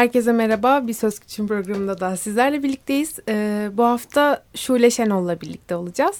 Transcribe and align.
Herkese 0.00 0.32
merhaba. 0.32 0.86
Bir 0.86 0.92
Söz 0.92 1.18
Küçüğün 1.18 1.46
programında 1.46 2.00
da 2.00 2.16
sizlerle 2.16 2.62
birlikteyiz. 2.62 3.18
Ee, 3.28 3.68
bu 3.72 3.84
hafta 3.84 4.44
Şule 4.54 4.90
Şenol'la 4.90 5.40
birlikte 5.40 5.76
olacağız. 5.76 6.16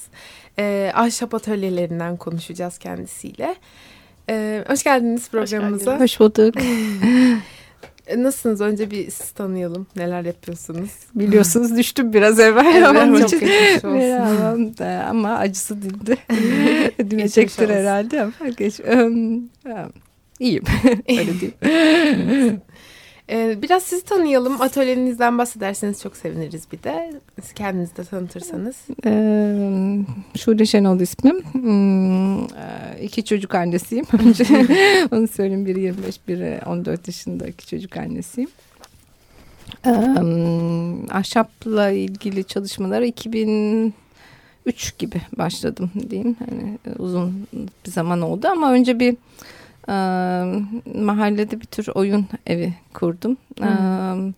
Ee, 0.58 0.92
ahşap 0.94 1.34
atölyelerinden 1.34 2.16
konuşacağız 2.16 2.78
kendisiyle. 2.78 3.54
Ee, 4.30 4.64
hoş 4.68 4.82
geldiniz 4.82 5.28
programımıza. 5.28 6.00
Hoş, 6.00 6.20
bulduk. 6.20 6.54
Nasılsınız? 8.16 8.60
Önce 8.60 8.90
bir 8.90 9.10
siz 9.10 9.30
tanıyalım. 9.30 9.86
Neler 9.96 10.24
yapıyorsunuz? 10.24 10.90
Biliyorsunuz 11.14 11.76
düştüm 11.76 12.12
biraz 12.12 12.40
evvel. 12.40 12.74
Evet, 12.76 12.88
Onun 12.88 13.20
çok 13.20 13.26
için 13.32 13.40
geçmiş 13.40 13.84
olsun. 13.84 13.90
merhaba. 13.90 15.08
ama 15.10 15.36
acısı 15.36 15.82
dindi. 15.82 16.16
Dinecektir 17.10 17.68
herhalde 17.68 18.22
ama 18.22 18.48
geç. 18.58 18.80
Um, 18.80 19.50
iyiyim. 20.40 20.64
Öyle 21.08 21.32
diyeyim. 21.40 22.60
Ee, 23.30 23.62
biraz 23.62 23.82
sizi 23.82 24.04
tanıyalım. 24.04 24.60
Atölyenizden 24.60 25.38
bahsederseniz 25.38 26.02
çok 26.02 26.16
seviniriz 26.16 26.72
bir 26.72 26.82
de. 26.82 27.12
Siz 27.42 27.52
kendinizi 27.52 27.96
de 27.96 28.04
tanıtırsanız. 28.04 28.76
Ee, 29.06 29.98
Şule 30.38 30.66
Şenol 30.66 31.00
ismim. 31.00 31.42
Hmm, 31.42 32.44
e, 32.44 32.46
iki 33.02 33.24
çocuk 33.24 33.54
annesiyim. 33.54 34.06
Önce 34.26 34.44
onu 35.12 35.28
söyleyeyim. 35.28 35.66
Biri 35.66 35.80
25, 35.80 36.28
biri 36.28 36.60
14 36.66 37.08
yaşında 37.08 37.46
iki 37.46 37.66
çocuk 37.66 37.96
annesiyim. 37.96 38.50
Ee, 39.86 39.90
ahşapla 41.10 41.90
ilgili 41.90 42.44
çalışmalara 42.44 43.06
2003 43.06 44.98
gibi 44.98 45.22
başladım 45.38 45.90
diyeyim. 46.10 46.36
Hani 46.38 46.78
e, 46.86 46.98
uzun 46.98 47.46
bir 47.86 47.90
zaman 47.90 48.20
oldu 48.20 48.48
ama 48.48 48.72
önce 48.72 48.98
bir 48.98 49.16
e, 49.88 49.92
mahallede 50.94 51.60
bir 51.60 51.66
tür 51.66 51.88
oyun 51.94 52.26
evi 52.46 52.74
kurdum. 52.94 53.36
Hmm. 53.58 54.28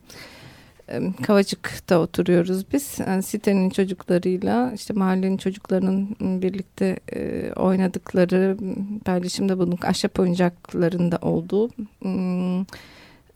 E, 0.88 1.12
Kavacık'ta 1.22 1.98
oturuyoruz 1.98 2.72
biz. 2.72 2.98
Yani 2.98 3.22
sitenin 3.22 3.70
çocuklarıyla 3.70 4.72
işte 4.74 4.94
mahallenin 4.94 5.36
çocuklarının 5.36 6.16
birlikte 6.20 7.00
e, 7.14 7.52
oynadıkları 7.52 8.56
paylaşımda 9.04 9.58
bulunduk. 9.58 9.84
Ahşap 9.84 10.18
oyuncaklarında 10.18 11.18
olduğu 11.22 11.70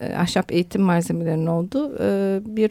e, 0.00 0.14
ahşap 0.14 0.52
eğitim 0.52 0.82
malzemelerinin 0.82 1.46
olduğu 1.46 1.96
e, 2.00 2.40
bir 2.56 2.70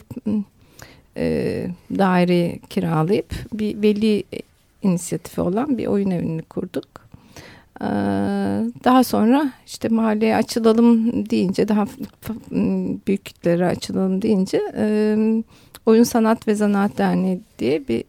e, 1.18 1.68
daire 1.98 2.60
kiralayıp 2.70 3.34
bir 3.54 3.82
veli 3.82 4.24
inisiyatifi 4.82 5.42
olan 5.42 5.78
bir 5.78 5.88
oyun 5.88 6.12
evini 6.12 6.42
kurduk. 6.42 6.88
Ee, 7.82 7.86
Daha 8.84 9.04
sonra 9.04 9.52
işte 9.66 9.90
mahalleye 9.90 10.36
açılalım 10.36 11.30
deyince 11.30 11.68
daha 11.68 11.86
büyük 13.08 13.26
kitlere 13.26 13.66
açılalım 13.66 14.22
deyince 14.22 14.62
Oyun 15.86 16.04
Sanat 16.04 16.48
ve 16.48 16.56
Zanaat 16.56 16.98
Derneği 16.98 17.42
diye 17.60 17.88
bir 17.88 18.04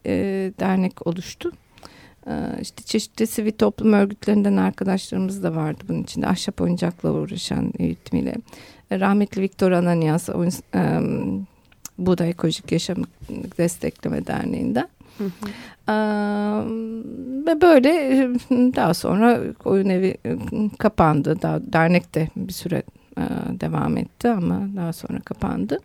dernek 0.60 1.06
oluştu. 1.06 1.52
İşte 2.60 2.82
çeşitli 2.82 3.26
sivil 3.26 3.52
toplum 3.52 3.92
örgütlerinden 3.92 4.56
arkadaşlarımız 4.56 5.42
da 5.42 5.56
vardı 5.56 5.84
bunun 5.88 6.02
içinde. 6.02 6.26
Ahşap 6.26 6.60
oyuncakla 6.60 7.12
uğraşan 7.12 7.72
eğitimiyle. 7.78 8.34
Rahmetli 8.92 9.42
Viktor 9.42 9.72
Ananias 9.72 10.28
oyun, 10.28 10.52
Buğday 11.98 12.30
Ekolojik 12.30 12.72
Yaşam 12.72 12.96
Destekleme 13.58 14.26
Derneği'nden. 14.26 14.88
Ve 17.46 17.60
böyle 17.60 17.90
daha 18.76 18.94
sonra 18.94 19.40
oyun 19.64 19.88
evi 19.88 20.16
kapandı. 20.78 21.42
Daha 21.42 21.60
dernek 21.72 22.14
de 22.14 22.28
bir 22.36 22.52
süre 22.52 22.82
devam 23.60 23.96
etti 23.96 24.28
ama 24.28 24.60
daha 24.76 24.92
sonra 24.92 25.20
kapandı. 25.20 25.78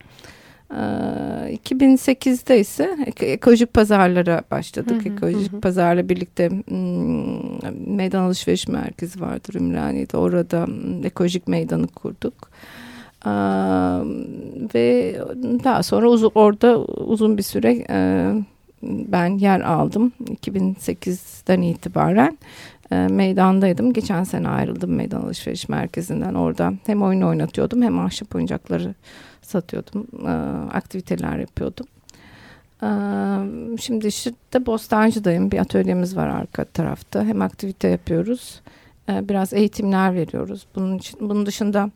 Ee, 0.72 1.53
2008'de 1.53 2.59
ise 2.59 2.97
ek- 3.06 3.25
ekolojik 3.25 3.74
pazarlara 3.74 4.42
başladık. 4.52 5.06
Hı 5.06 5.09
hı, 5.09 5.14
ekolojik 5.14 5.53
hı 5.53 5.59
pazarla 5.62 6.09
birlikte 6.09 6.50
meydan 7.88 8.24
alışveriş 8.24 8.68
merkezi 8.68 9.22
vardır 9.22 9.53
Ümraniye'de. 9.53 10.18
Orada 10.18 10.68
ekolojik 11.03 11.48
meydanı 11.48 11.88
kurduk. 11.88 12.50
Ve 14.75 15.16
daha 15.63 15.84
sonra 15.84 16.09
uz- 16.09 16.31
orada 16.36 16.78
uzun 16.86 17.38
bir 17.38 17.44
süre 17.44 17.86
ben 18.84 19.38
yer 19.38 19.59
aldım 19.59 20.12
2008'den 20.24 21.62
itibaren 21.62 22.38
e, 22.92 22.96
meydandaydım. 22.96 23.94
Geçen 23.94 24.24
sene 24.24 24.50
ayrıldım 24.50 24.96
meydan 24.96 25.22
alışveriş 25.22 25.69
merkezinden. 25.69 26.34
Orada 26.34 26.74
hem 26.86 27.02
oyun 27.02 27.22
oynatıyordum 27.22 27.81
hem 27.81 28.00
ahşap 28.00 28.36
oyuncakları 28.36 28.96
satıyordum. 29.42 30.08
E, 30.28 30.31
aktiviteler 30.74 31.40
yapıyordum. 31.40 31.86
E, 32.84 32.90
şimdi 33.78 34.08
işte 34.08 34.66
Bostancı'dayım. 34.66 35.52
Bir 35.52 35.58
atölyemiz 35.59 36.16
var 36.16 36.28
arka 36.28 36.66
tarafta. 36.66 37.24
Hem 37.24 37.42
aktivite 37.42 37.88
yapıyoruz. 37.88 38.62
e, 39.09 39.30
biraz 39.30 39.53
eğitimler 39.53 40.16
veriyoruz. 40.16 40.66
Bunun 40.75 40.98
için, 40.98 41.19
bunun 41.30 41.46
dışında 41.46 41.90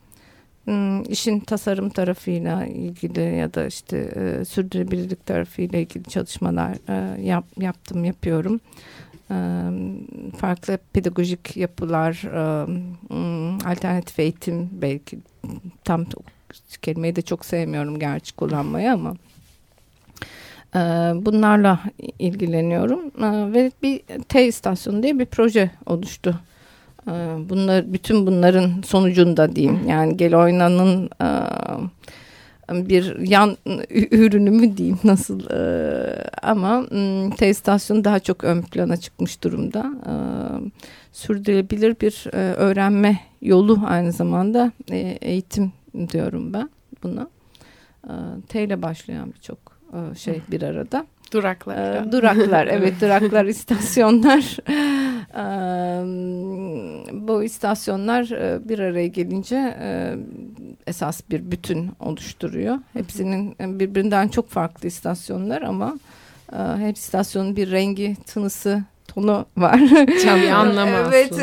işin 1.09 1.39
tasarım 1.39 1.89
tarafıyla 1.89 2.65
ilgili 2.65 3.21
ya 3.21 3.53
da 3.53 3.65
işte 3.65 3.97
e, 3.97 4.45
sürdürülebilirlik 4.45 5.25
tarafıyla 5.25 5.79
ilgili 5.79 6.03
çalışmalar 6.03 6.75
e, 6.89 7.21
yap, 7.21 7.45
yaptım, 7.57 8.05
yapıyorum. 8.05 8.59
E, 9.31 9.35
farklı 10.37 10.77
pedagojik 10.93 11.57
yapılar, 11.57 12.13
e, 12.23 12.65
hmm, 13.07 13.67
alternatif 13.67 14.19
eğitim 14.19 14.69
belki 14.71 15.19
tam 15.83 16.05
kelimeyi 16.81 17.15
de 17.15 17.21
çok 17.21 17.45
sevmiyorum 17.45 17.99
gerçi 17.99 18.35
kullanmayı 18.35 18.91
ama 18.93 19.15
e, 20.75 20.79
bunlarla 21.25 21.79
ilgileniyorum 22.19 23.01
E, 23.07 23.53
ve 23.53 23.71
bir 23.83 24.01
T 24.29 24.47
istasyonu 24.47 25.03
diye 25.03 25.19
bir 25.19 25.25
proje 25.25 25.71
oluştu. 25.85 26.39
Ee, 27.07 27.11
Bunlar 27.49 27.93
bütün 27.93 28.27
bunların 28.27 28.81
sonucunda 28.85 29.55
diyeyim 29.55 29.79
yani 29.87 30.17
gel 30.17 30.35
oynanın 30.35 31.09
e, 31.21 31.29
bir 32.89 33.19
yan 33.19 33.57
ürünü 34.11 34.49
mü 34.51 34.77
diyeyim 34.77 34.99
nasıl 35.03 35.39
e, 35.51 36.29
ama 36.43 36.79
m, 36.81 37.29
T 37.37 37.49
istasyonu 37.49 38.03
daha 38.03 38.19
çok 38.19 38.43
ön 38.43 38.61
plana 38.61 38.97
çıkmış 38.97 39.43
durumda. 39.43 39.85
E, 40.05 40.13
Sürdürülebilir 41.11 41.95
bir 42.01 42.25
öğrenme 42.33 43.19
yolu 43.41 43.79
aynı 43.85 44.11
zamanda 44.11 44.71
eğitim 45.21 45.71
diyorum 46.11 46.53
ben 46.53 46.69
buna. 47.03 47.27
T 48.47 48.63
ile 48.63 48.81
başlayan 48.81 49.33
birçok 49.33 49.57
şey 50.17 50.41
bir 50.51 50.61
arada. 50.61 51.05
Duraklar. 51.33 52.11
Duraklar 52.11 52.67
evet 52.67 52.93
duraklar 53.01 53.45
istasyonlar 53.55 54.57
bu 57.27 57.43
istasyonlar 57.43 58.31
e, 58.31 58.69
bir 58.69 58.79
araya 58.79 59.07
gelince 59.07 59.77
e, 59.79 60.15
esas 60.87 61.21
bir 61.29 61.51
bütün 61.51 61.91
oluşturuyor. 61.99 62.79
Hepsinin 62.93 63.55
e, 63.59 63.79
birbirinden 63.79 64.27
çok 64.27 64.49
farklı 64.49 64.87
istasyonlar 64.87 65.61
ama 65.61 65.99
e, 66.53 66.55
her 66.55 66.93
istasyonun 66.93 67.55
bir 67.55 67.71
rengi 67.71 68.15
tınısı 68.25 68.83
tonu 69.15 69.45
var. 69.57 69.79
Çan 70.23 70.39
anlamı 70.53 70.91
evet. 71.09 71.33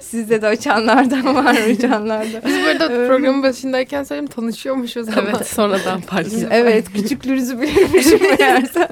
Sizde 0.02 0.42
de 0.42 0.48
o 0.48 0.56
çanlardan 0.56 1.34
var 1.34 1.52
mı 1.68 1.76
çanlarda? 1.80 2.42
Biz 2.46 2.54
burada 2.64 2.86
programın 3.06 3.42
başındayken 3.42 4.02
söyleyeyim 4.02 4.30
tanışıyormuşuz 4.30 5.08
ama 5.08 5.30
Evet. 5.36 5.46
sonradan 5.46 6.00
fark. 6.00 6.26
Evet 6.50 6.92
küçüklüğünüzü 6.92 7.60
bilirmişim 7.60 8.20
meğerse. 8.38 8.88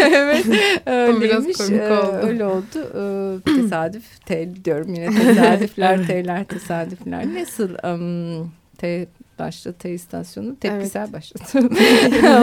evet 0.00 0.46
öyleymiş. 0.86 1.60
Ee, 1.60 1.92
oldu. 1.92 2.26
Öyle 2.26 2.44
oldu. 2.44 2.64
Ee, 2.74 3.52
tesadüf 3.60 4.26
tel 4.26 4.48
diyorum 4.64 4.94
yine 4.94 5.08
tesadüfler 5.10 6.06
T'ler 6.06 6.44
tesadüfler. 6.44 7.34
Nasıl 7.34 7.68
um, 7.94 8.50
T 8.78 9.06
başladı 9.38 9.88
istasyonu 9.88 10.56
tepkisel 10.56 11.12
başladı. 11.12 11.44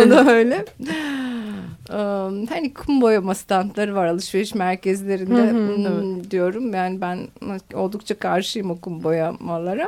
o 0.05 0.09
da 0.09 0.31
öyle. 0.31 0.65
Um, 1.89 2.45
hani 2.47 2.73
kum 2.73 3.01
boyama 3.01 3.35
standları 3.35 3.95
var 3.95 4.05
alışveriş 4.05 4.55
merkezlerinde 4.55 5.41
Hı 5.41 5.89
hı, 5.89 6.01
Hmm, 6.01 6.31
diyorum. 6.31 6.73
Yani 6.73 7.01
ben 7.01 7.19
oldukça 7.73 8.19
karşıyım 8.19 8.71
o 8.71 8.79
kum 8.79 9.03
boyamalara. 9.03 9.87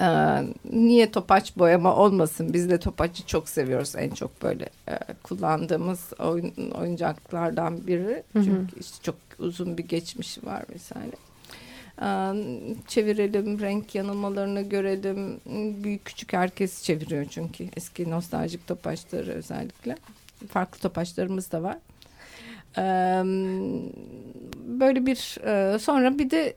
Ee, 0.00 0.42
niye 0.72 1.10
topaç 1.10 1.56
boyama 1.56 1.96
olmasın? 1.96 2.52
Biz 2.52 2.70
de 2.70 2.78
topaçı 2.78 3.26
çok 3.26 3.48
seviyoruz. 3.48 3.94
En 3.96 4.10
çok 4.10 4.42
böyle 4.42 4.68
e, 4.88 4.98
kullandığımız 5.22 6.12
oyun, 6.18 6.52
oyuncaklardan 6.80 7.86
biri. 7.86 8.22
Hı 8.32 8.38
hı. 8.38 8.44
Çünkü 8.44 8.80
işte 8.80 8.96
çok 9.02 9.14
uzun 9.38 9.78
bir 9.78 9.84
geçmişi 9.84 10.46
var 10.46 10.62
vesaire. 10.74 11.16
Çevirelim, 12.88 13.60
renk 13.60 13.94
yanılmalarını 13.94 14.62
görelim. 14.62 15.40
Büyük 15.84 16.04
küçük 16.04 16.32
herkes 16.32 16.82
çeviriyor 16.82 17.24
çünkü 17.24 17.68
eski 17.76 18.10
nostaljik 18.10 18.66
topaçları 18.66 19.30
özellikle. 19.30 19.96
Farklı 20.48 20.80
topaçlarımız 20.80 21.52
da 21.52 21.62
var 21.62 21.78
böyle 24.80 25.06
bir 25.06 25.16
sonra 25.78 26.18
bir 26.18 26.30
de 26.30 26.54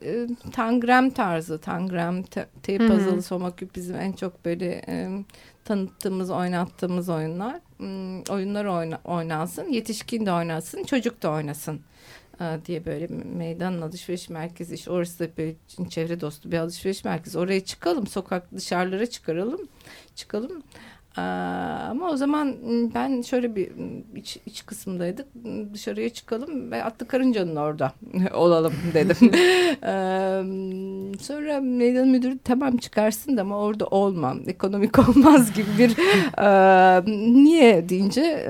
tangram 0.52 1.10
tarzı 1.10 1.58
tangram 1.58 2.22
tape 2.22 2.78
puzzle 2.78 3.22
soma 3.22 3.56
küp 3.56 3.74
bizim 3.74 3.96
en 3.96 4.12
çok 4.12 4.44
böyle 4.44 4.82
tanıttığımız 5.64 6.30
oynattığımız 6.30 7.08
oyunlar 7.08 7.60
oyunlar 8.30 8.64
oyna, 8.64 9.00
oynansın 9.04 9.68
yetişkin 9.68 10.26
de 10.26 10.32
oynasın 10.32 10.84
çocuk 10.84 11.22
da 11.22 11.30
oynasın 11.30 11.80
diye 12.66 12.84
böyle 12.84 13.06
meydan 13.36 13.80
alışveriş 13.80 14.28
merkezi 14.28 14.74
işte 14.74 14.90
orası 14.90 15.18
da 15.18 15.36
böyle 15.36 15.54
çevre 15.90 16.20
dostu 16.20 16.52
bir 16.52 16.58
alışveriş 16.58 17.04
merkezi. 17.04 17.38
Oraya 17.38 17.64
çıkalım 17.64 18.06
sokak 18.06 18.52
dışarılara 18.52 19.06
çıkaralım 19.06 19.68
çıkalım 20.14 20.62
ama 21.20 22.10
o 22.10 22.16
zaman 22.16 22.46
ıı, 22.46 22.94
ben 22.94 23.22
şöyle 23.22 23.56
bir 23.56 23.70
ıı, 23.70 24.02
iç, 24.16 24.38
iç 24.46 24.66
kısımdaydık. 24.66 25.26
Dışarıya 25.72 26.08
çıkalım 26.08 26.70
ve 26.70 26.84
atlı 26.84 27.06
karıncanın 27.06 27.56
orada 27.56 27.92
olalım 28.34 28.72
dedim. 28.94 29.16
sonra 31.20 31.60
meydan 31.60 32.08
müdürü 32.08 32.38
tamam 32.44 32.76
çıkarsın 32.76 33.36
da 33.36 33.40
ama 33.40 33.58
orada 33.58 33.86
olmam. 33.86 34.40
Ekonomik 34.46 34.98
olmaz 35.08 35.54
gibi 35.54 35.68
bir 35.78 35.96
niye 37.44 37.88
deyince 37.88 38.48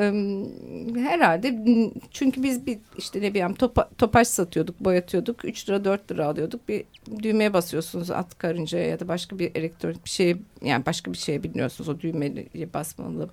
herhalde 0.96 1.58
çünkü 2.10 2.42
biz 2.42 2.66
bir 2.66 2.78
işte 2.98 3.22
ne 3.22 3.30
bileyim 3.30 3.54
topa, 3.54 3.88
topaç 3.98 4.28
satıyorduk, 4.28 4.80
boyatıyorduk. 4.80 5.44
3 5.44 5.68
lira 5.68 5.84
4 5.84 6.12
lira 6.12 6.26
alıyorduk. 6.26 6.68
Bir 6.68 6.84
düğmeye 7.22 7.52
basıyorsunuz 7.52 8.10
at 8.10 8.38
karıncaya 8.38 8.88
ya 8.88 9.00
da 9.00 9.08
başka 9.08 9.38
bir 9.38 9.50
elektronik 9.54 10.04
bir 10.04 10.10
şey 10.10 10.36
yani 10.64 10.86
başka 10.86 11.12
bir 11.12 11.18
şeye 11.18 11.42
biliyorsunuz 11.42 11.88
o 11.88 12.00
düğmeyi 12.00 12.48
basmalı 12.74 13.28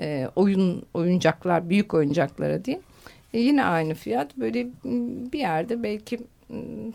e, 0.00 0.28
oyun 0.36 0.82
oyuncaklar 0.94 1.70
büyük 1.70 1.94
oyuncaklara 1.94 2.64
değil. 2.64 2.78
E, 3.34 3.40
yine 3.40 3.64
aynı 3.64 3.94
fiyat 3.94 4.36
böyle 4.36 4.66
bir 5.32 5.38
yerde 5.38 5.82
belki 5.82 6.18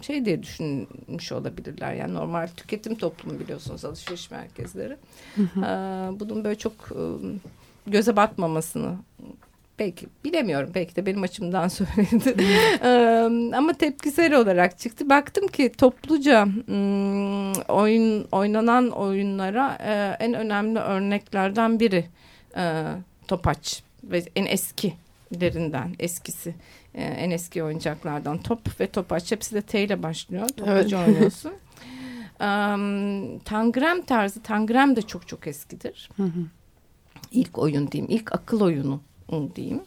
şey 0.01 0.25
diye 0.25 0.43
düşünmüş 0.43 1.31
olabilirler. 1.31 1.93
Yani 1.93 2.13
normal 2.13 2.47
tüketim 2.47 2.95
toplumu 2.95 3.39
biliyorsunuz 3.39 3.85
alışveriş 3.85 4.31
merkezleri. 4.31 4.97
Hı 5.35 5.41
hı. 5.41 5.59
Ee, 5.59 6.19
bunun 6.19 6.43
böyle 6.43 6.57
çok 6.57 6.73
göze 7.87 8.15
batmamasını 8.15 8.95
belki 9.79 10.07
bilemiyorum 10.25 10.71
belki 10.75 10.95
de 10.95 11.05
benim 11.05 11.23
açımdan 11.23 11.67
söyledi 11.67 12.35
ama 13.55 13.73
tepkisel 13.73 14.33
olarak 14.33 14.79
çıktı 14.79 15.09
baktım 15.09 15.47
ki 15.47 15.71
topluca 15.77 16.47
oyun 17.77 18.27
oynanan 18.31 18.89
oyunlara 18.89 19.75
en 20.19 20.33
önemli 20.33 20.79
örneklerden 20.79 21.79
biri 21.79 22.05
topaç 23.27 23.83
ve 24.03 24.23
en 24.35 24.45
eskilerinden 24.45 25.95
eskisi 25.99 26.55
en 26.93 27.31
eski 27.31 27.63
oyuncaklardan 27.63 28.37
top 28.37 28.79
ve 28.79 28.87
topaç 28.87 29.31
hepsi 29.31 29.55
de 29.55 29.61
T 29.61 29.83
ile 29.83 30.03
başlıyor 30.03 30.49
topluca 30.49 30.97
evet. 31.03 31.07
oynuyorsun 31.07 31.51
um, 31.51 33.39
tangram 33.39 34.01
tarzı 34.01 34.41
tangram 34.43 34.95
da 34.95 35.01
çok 35.01 35.27
çok 35.27 35.47
eskidir 35.47 36.09
hı 36.17 36.23
hı. 36.23 36.45
ilk 37.31 37.57
oyun 37.57 37.91
diyeyim 37.91 38.11
ilk 38.11 38.35
akıl 38.35 38.61
oyunu 38.61 39.01
diyeyim. 39.55 39.81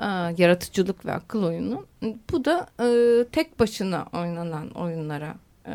E, 0.00 0.06
yaratıcılık 0.38 1.06
ve 1.06 1.12
akıl 1.12 1.44
oyunu. 1.44 1.86
Bu 2.32 2.44
da 2.44 2.66
e, 2.80 2.88
tek 3.32 3.60
başına 3.60 4.06
oynanan 4.12 4.70
oyunlara 4.70 5.34
e, 5.66 5.72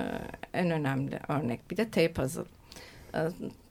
en 0.54 0.72
önemli 0.72 1.20
örnek. 1.28 1.72
Bir 1.72 1.78
de 1.78 1.86
tape 1.86 2.14
puzzle. 2.14 2.42
E, 3.14 3.20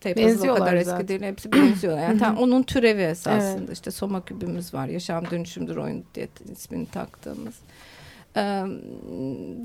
tape 0.00 0.22
puzzle 0.22 0.52
o 0.52 0.54
kadar 0.54 0.74
eski 0.74 1.08
değil. 1.08 1.22
Hepsi 1.22 1.52
benziyorlar. 1.52 2.02
Yani 2.02 2.18
tam 2.18 2.36
onun 2.38 2.62
türevi 2.62 3.02
esasında. 3.02 3.60
Evet. 3.60 3.72
İşte 3.72 3.90
Soma 3.90 4.24
kübümüz 4.24 4.74
var. 4.74 4.86
Yaşam 4.86 5.30
dönüşümdür 5.30 5.76
oyun 5.76 6.04
diye 6.14 6.28
ismini 6.52 6.86
taktığımız. 6.86 7.54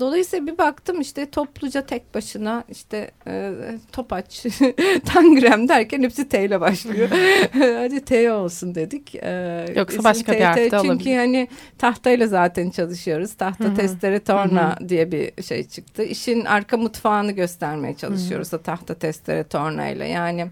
Dolayısıyla 0.00 0.46
bir 0.46 0.58
baktım 0.58 1.00
işte 1.00 1.30
topluca 1.30 1.86
tek 1.86 2.14
başına 2.14 2.64
işte 2.68 3.10
e, 3.26 3.52
topaç, 3.92 4.46
tangrem 5.04 5.68
derken 5.68 6.02
hepsi 6.02 6.28
T 6.28 6.44
ile 6.44 6.60
başlıyor. 6.60 7.08
Hadi 7.52 8.04
T 8.04 8.32
olsun 8.32 8.74
dedik. 8.74 9.14
E, 9.14 9.66
Yoksa 9.76 10.04
başka 10.04 10.32
bir 10.32 10.40
harf 10.40 10.58
Çünkü 10.58 10.76
olabilir. 10.76 11.16
hani 11.16 11.48
tahtayla 11.78 12.26
zaten 12.26 12.70
çalışıyoruz. 12.70 13.34
Tahta 13.34 13.64
Hı-hı. 13.64 13.74
testere 13.74 14.20
torna 14.20 14.80
Hı-hı. 14.80 14.88
diye 14.88 15.12
bir 15.12 15.42
şey 15.42 15.68
çıktı. 15.68 16.02
İşin 16.02 16.44
arka 16.44 16.76
mutfağını 16.76 17.32
göstermeye 17.32 17.96
çalışıyoruz 17.96 18.52
da 18.52 18.58
tahta 18.62 18.94
testere 18.94 19.44
torna 19.44 19.88
ile. 19.88 20.08
Yani 20.08 20.46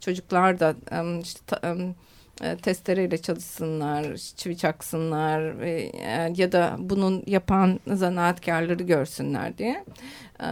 çocuklar 0.00 0.60
da 0.60 0.74
işte 1.22 1.56
e, 2.42 2.56
testereyle 2.56 3.18
çalışsınlar, 3.18 4.16
çivi 4.16 4.56
çaksınlar 4.56 5.60
ve, 5.60 5.82
e, 5.82 6.32
ya 6.36 6.52
da 6.52 6.76
bunun 6.78 7.22
yapan 7.26 7.80
zanaatkarları 7.86 8.82
görsünler 8.82 9.58
diye. 9.58 9.84
E, 10.40 10.48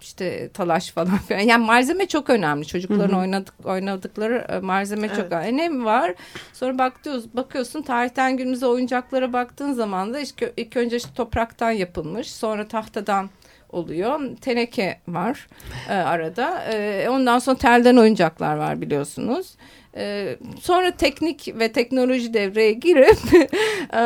işte 0.00 0.48
talaş 0.48 0.90
falan 0.90 1.18
filan. 1.28 1.40
Yani 1.40 1.66
malzeme 1.66 2.06
çok 2.06 2.30
önemli. 2.30 2.66
Çocukların 2.66 3.18
oynadık 3.18 3.54
oynadıkları 3.64 4.62
malzeme 4.62 5.06
evet. 5.06 5.16
çok 5.16 5.32
önemli. 5.32 5.56
Ne 5.56 5.84
var? 5.84 6.14
Sonra 6.52 6.78
bakıyoruz, 6.78 7.36
bakıyorsun 7.36 7.82
tarihten 7.82 8.36
günümüze 8.36 8.66
oyuncaklara 8.66 9.32
baktığın 9.32 9.72
zaman 9.72 10.14
da 10.14 10.20
işte 10.20 10.52
ilk 10.56 10.76
önce 10.76 10.96
işte 10.96 11.10
topraktan 11.14 11.70
yapılmış, 11.70 12.32
sonra 12.32 12.68
tahtadan 12.68 13.30
oluyor. 13.72 14.36
Teneke 14.40 14.98
var 15.08 15.48
e, 15.88 15.92
arada. 15.92 16.64
E, 16.72 17.08
ondan 17.08 17.38
sonra 17.38 17.58
telden 17.58 17.96
oyuncaklar 17.96 18.56
var 18.56 18.80
biliyorsunuz. 18.80 19.54
Ee, 19.96 20.36
sonra 20.60 20.90
teknik 20.90 21.54
ve 21.58 21.72
teknoloji 21.72 22.34
devreye 22.34 22.72
girip 22.72 23.18
e, 23.92 24.00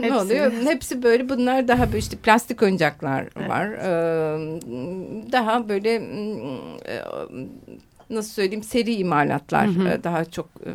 ne 0.00 0.14
oluyor? 0.14 0.52
Hepsi 0.52 1.02
böyle 1.02 1.28
bunlar 1.28 1.68
daha 1.68 1.86
böyle 1.86 1.98
işte 1.98 2.16
plastik 2.16 2.62
oyuncaklar 2.62 3.48
var. 3.48 3.66
Evet. 3.66 4.62
daha 5.32 5.68
böyle 5.68 5.94
e, 6.86 7.02
nasıl 8.10 8.30
söyleyeyim 8.30 8.62
seri 8.62 8.94
imalatlar 8.94 9.66
hı 9.66 9.80
hı. 9.80 9.88
E, 9.88 10.04
daha 10.04 10.24
çok 10.24 10.46
e, 10.66 10.70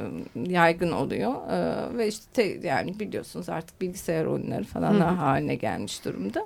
yaygın 0.52 0.92
oluyor 0.92 1.34
e, 1.52 1.98
ve 1.98 2.08
işte 2.08 2.26
te, 2.34 2.68
yani 2.68 3.00
biliyorsunuz 3.00 3.50
artık 3.50 3.82
bilgisayar 3.82 4.26
oyunları 4.26 4.64
falan 4.64 4.94
hı 4.94 4.98
hı. 4.98 5.04
haline 5.04 5.56
gelmiş 5.56 6.06
durumda. 6.06 6.40
E, 6.40 6.46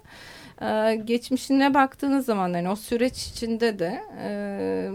geçmişine 1.06 1.74
baktığınız 1.74 2.26
zaman 2.26 2.50
yani 2.50 2.70
o 2.70 2.76
süreç 2.76 3.28
içinde 3.28 3.80
de 3.80 4.02
e, 4.24 4.92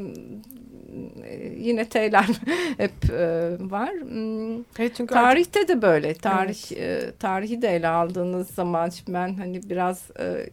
yine 1.56 1.88
T'ler 1.88 2.26
hep 2.76 3.11
e, 3.11 3.56
var. 3.61 3.90
Hmm, 3.90 4.54
evet, 4.78 4.92
çünkü 4.97 5.14
Tarihte 5.14 5.61
artık... 5.61 5.76
de 5.76 5.83
böyle. 5.83 6.14
Tarih 6.14 6.73
evet. 6.73 7.04
e, 7.04 7.12
tarihi 7.18 7.62
de 7.62 7.68
ele 7.68 7.88
aldığınız 7.88 8.50
zaman 8.50 8.88
şimdi 8.88 9.12
ben 9.12 9.35
hani 9.35 9.71
biraz 9.71 10.11
e, 10.18 10.47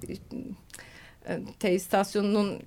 e, 1.27 1.39
T 1.59 1.73
istasyonunun 1.73 2.59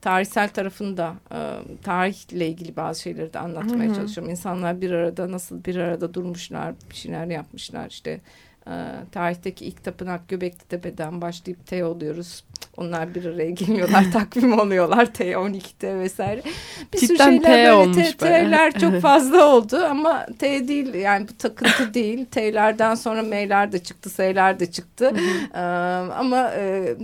tarihsel 0.00 0.48
tarafında 0.48 1.14
e, 1.32 1.38
tarihle 1.82 2.48
ilgili 2.48 2.76
bazı 2.76 3.00
şeyleri 3.00 3.32
de 3.32 3.38
anlatmaya 3.38 3.88
Hı-hı. 3.88 3.94
çalışıyorum. 3.94 4.30
İnsanlar 4.30 4.80
bir 4.80 4.90
arada 4.90 5.32
nasıl 5.32 5.64
bir 5.64 5.76
arada 5.76 6.14
durmuşlar, 6.14 6.74
bir 6.90 6.94
şeyler 6.94 7.26
yapmışlar. 7.26 7.90
İşte 7.90 8.20
e, 8.66 8.72
tarihteki 9.12 9.64
ilk 9.64 9.84
tapınak 9.84 10.28
Göbekli 10.28 10.64
Tepe'den 10.68 11.20
başlayıp 11.20 11.66
T 11.66 11.84
oluyoruz. 11.84 12.44
Onlar 12.76 13.14
bir 13.14 13.24
araya 13.24 13.50
geliyorlar, 13.50 14.04
takvim 14.12 14.58
oluyorlar 14.58 15.06
T12'te 15.06 15.98
vesaire. 15.98 16.42
Bir 16.92 16.98
Cidden 16.98 17.14
sürü 17.14 17.44
şeyler 17.44 17.84
T 17.84 17.86
böyle 17.90 17.92
T, 17.92 18.16
T'ler 18.16 18.78
çok 18.78 19.00
fazla 19.00 19.54
oldu 19.54 19.84
ama 19.90 20.26
T 20.38 20.68
değil 20.68 20.94
yani 20.94 21.28
bu 21.28 21.36
takıntı 21.36 21.94
değil. 21.94 22.26
T'lerden 22.26 22.94
sonra 22.94 23.22
M'ler 23.22 23.72
de 23.72 23.78
çıktı, 23.78 24.10
S'ler 24.10 24.60
de 24.60 24.70
çıktı. 24.70 25.12
ee, 25.54 25.58
ama 26.18 26.50
e, 26.56 26.94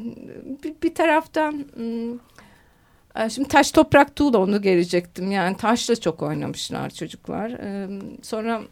bir, 0.64 0.75
bir 0.83 0.95
taraftan... 0.95 1.64
E, 3.17 3.31
şimdi 3.31 3.49
taş 3.49 3.71
toprak 3.71 4.17
tuğla 4.17 4.38
onu 4.38 4.62
gelecektim. 4.62 5.31
Yani 5.31 5.57
taşla 5.57 5.97
çok 5.97 6.23
oynamışlar 6.23 6.90
çocuklar. 6.90 7.50
Ee, 7.50 7.88
sonra 8.23 8.62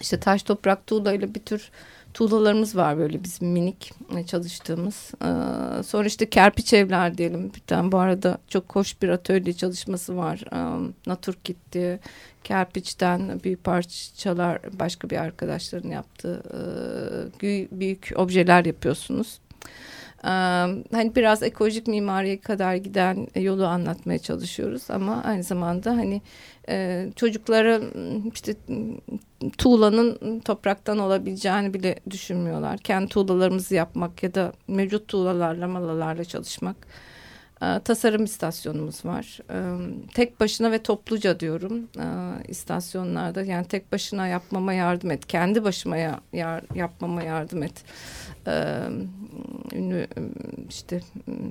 işte 0.00 0.20
taş 0.20 0.42
toprak 0.42 0.86
tuğla 0.86 1.12
ile 1.12 1.34
bir 1.34 1.40
tür 1.40 1.70
tuğlalarımız 2.16 2.76
var 2.76 2.98
böyle 2.98 3.24
bizim 3.24 3.48
minik 3.48 3.92
e, 4.16 4.26
çalıştığımız. 4.26 5.12
Ee, 5.22 5.82
sonra 5.82 6.06
işte 6.06 6.30
kerpiç 6.30 6.72
evler 6.72 7.18
diyelim. 7.18 7.52
Bir 7.54 7.60
tane 7.60 7.92
bu 7.92 7.98
arada 7.98 8.38
çok 8.48 8.76
hoş 8.76 9.02
bir 9.02 9.08
atölye 9.08 9.52
çalışması 9.52 10.16
var. 10.16 10.44
Ee, 10.52 10.92
Naturkit 11.06 11.56
diye 11.72 11.98
kerpiçten 12.44 13.40
büyük 13.44 13.64
parçalar 13.64 14.60
başka 14.78 15.10
bir 15.10 15.16
arkadaşların 15.16 15.90
yaptığı 15.90 16.42
e, 17.42 17.80
büyük 17.80 18.12
objeler 18.16 18.64
yapıyorsunuz. 18.64 19.38
Hani 20.22 21.14
biraz 21.16 21.42
ekolojik 21.42 21.86
mimariye 21.86 22.40
kadar 22.40 22.74
giden 22.74 23.28
yolu 23.34 23.66
anlatmaya 23.66 24.18
çalışıyoruz 24.18 24.90
ama 24.90 25.22
aynı 25.24 25.42
zamanda 25.42 25.90
hani 25.90 26.22
çocuklara 27.16 27.80
işte 28.34 28.54
tuğlanın 29.58 30.40
topraktan 30.40 30.98
olabileceğini 30.98 31.74
bile 31.74 31.96
düşünmüyorlar. 32.10 32.78
Kendi 32.78 33.08
tuğlalarımızı 33.08 33.74
yapmak 33.74 34.22
ya 34.22 34.34
da 34.34 34.52
mevcut 34.68 35.08
tuğlalarla 35.08 35.68
malalarla 35.68 36.24
çalışmak. 36.24 36.76
E, 37.62 37.80
tasarım 37.84 38.24
istasyonumuz 38.24 39.04
var. 39.04 39.38
E, 39.50 39.58
tek 40.14 40.40
başına 40.40 40.72
ve 40.72 40.82
topluca 40.82 41.40
diyorum 41.40 41.88
e, 41.98 42.06
istasyonlarda. 42.48 43.42
Yani 43.42 43.66
tek 43.66 43.92
başına 43.92 44.26
yapmama 44.26 44.72
yardım 44.72 45.10
et. 45.10 45.26
Kendi 45.26 45.64
başıma 45.64 45.96
ya, 45.96 46.20
yar, 46.32 46.64
yapmama 46.74 47.22
yardım 47.22 47.62
et 47.62 47.84
ünlü 49.74 50.06
işte 50.68 51.00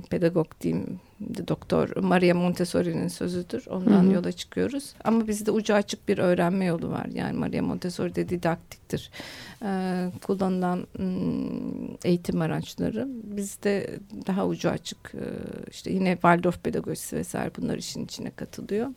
pedagog 0.09 0.47
diyeyim 0.61 0.99
doktor 1.47 1.95
Maria 1.95 2.35
Montessori'nin 2.35 3.07
sözüdür. 3.07 3.65
Ondan 3.69 4.03
hı 4.03 4.09
hı. 4.09 4.13
yola 4.13 4.31
çıkıyoruz. 4.31 4.93
Ama 5.03 5.27
bizde 5.27 5.51
ucu 5.51 5.73
açık 5.73 6.07
bir 6.07 6.17
öğrenme 6.17 6.65
yolu 6.65 6.89
var. 6.89 7.05
Yani 7.13 7.37
Maria 7.37 7.61
Montessori 7.61 8.15
de 8.15 8.29
didaktiktir. 8.29 9.11
Ee, 9.63 10.11
kullanılan 10.21 10.87
eğitim 12.03 12.41
araçları 12.41 13.07
bizde 13.23 13.99
daha 14.27 14.47
ucu 14.47 14.69
açık. 14.69 14.97
Ee, 15.15 15.19
işte 15.71 15.91
yine 15.91 16.13
Waldorf 16.13 16.63
pedagojisi 16.63 17.15
vesaire 17.15 17.51
bunlar 17.57 17.77
işin 17.77 18.05
içine 18.05 18.29
katılıyor. 18.29 18.87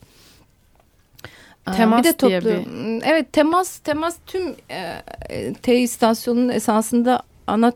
Temas 1.76 2.04
bir 2.04 2.08
de 2.08 2.12
toplu, 2.12 2.28
diye 2.28 2.40
bir... 2.40 2.66
Evet 3.06 3.32
temas 3.32 3.78
temas 3.78 4.16
tüm 4.26 4.54
e, 4.70 5.54
T 5.62 5.80
istasyonunun 5.80 6.48
esasında 6.48 7.22
ana 7.46 7.72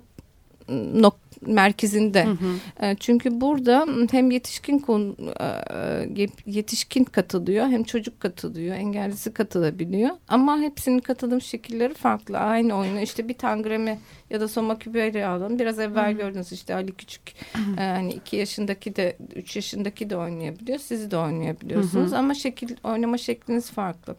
nok 0.94 1.21
merkezinde. 1.46 2.24
Hı 2.24 2.30
hı. 2.30 2.86
E, 2.86 2.96
çünkü 3.00 3.40
burada 3.40 3.86
hem 4.10 4.30
yetişkin 4.30 4.78
konu, 4.78 5.16
e, 6.16 6.26
yetişkin 6.46 7.04
katılıyor 7.04 7.66
hem 7.66 7.84
çocuk 7.84 8.20
katılıyor, 8.20 8.76
engellisi 8.76 9.32
katılabiliyor. 9.32 10.10
Ama 10.28 10.58
hepsinin 10.58 10.98
katılım 10.98 11.40
şekilleri 11.40 11.94
farklı. 11.94 12.38
Aynı 12.38 12.74
oyunu 12.74 13.00
işte 13.00 13.28
bir 13.28 13.34
tangremi 13.34 13.98
ya 14.30 14.40
da 14.40 14.48
soma 14.48 14.78
küberi 14.78 15.26
alın. 15.26 15.58
Biraz 15.58 15.78
evvel 15.78 16.10
hı 16.10 16.14
hı. 16.14 16.18
gördünüz 16.18 16.52
işte 16.52 16.74
Ali 16.74 16.92
Küçük 16.92 17.34
hı 17.52 17.58
hı. 17.58 17.80
yani 17.80 18.12
iki 18.12 18.36
yaşındaki 18.36 18.96
de 18.96 19.16
üç 19.36 19.56
yaşındaki 19.56 20.10
de 20.10 20.16
oynayabiliyor. 20.16 20.78
Siz 20.78 21.10
de 21.10 21.16
oynayabiliyorsunuz 21.16 22.10
hı 22.10 22.14
hı. 22.14 22.18
ama 22.18 22.34
şekil 22.34 22.76
oynama 22.84 23.18
şekliniz 23.18 23.70
farklı 23.70 24.16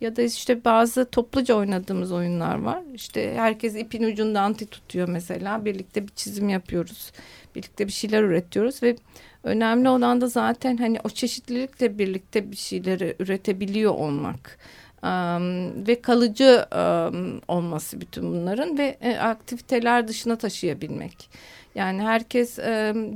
ya 0.00 0.16
da 0.16 0.22
işte 0.22 0.64
bazı 0.64 1.04
topluca 1.04 1.54
oynadığımız 1.54 2.12
oyunlar 2.12 2.62
var. 2.62 2.82
İşte 2.94 3.34
herkes 3.34 3.76
ipin 3.76 4.02
ucunda 4.02 4.40
anti 4.40 4.66
tutuyor 4.66 5.08
mesela. 5.08 5.64
Birlikte 5.64 6.02
bir 6.02 6.12
çizim 6.16 6.48
yapıyoruz. 6.48 7.12
Birlikte 7.54 7.86
bir 7.86 7.92
şeyler 7.92 8.22
üretiyoruz 8.22 8.82
ve 8.82 8.96
önemli 9.44 9.88
olan 9.88 10.20
da 10.20 10.26
zaten 10.26 10.76
hani 10.76 10.98
o 11.04 11.10
çeşitlilikle 11.10 11.98
birlikte 11.98 12.50
bir 12.50 12.56
şeyleri 12.56 13.16
üretebiliyor 13.18 13.94
olmak. 13.94 14.58
Um, 15.02 15.86
ve 15.86 16.02
kalıcı 16.02 16.66
um, 16.72 17.40
olması 17.48 18.00
bütün 18.00 18.32
bunların 18.32 18.78
ve 18.78 18.96
e, 19.00 19.16
aktiviteler 19.16 20.08
dışına 20.08 20.36
taşıyabilmek. 20.36 21.30
Yani 21.74 22.02
herkes 22.02 22.58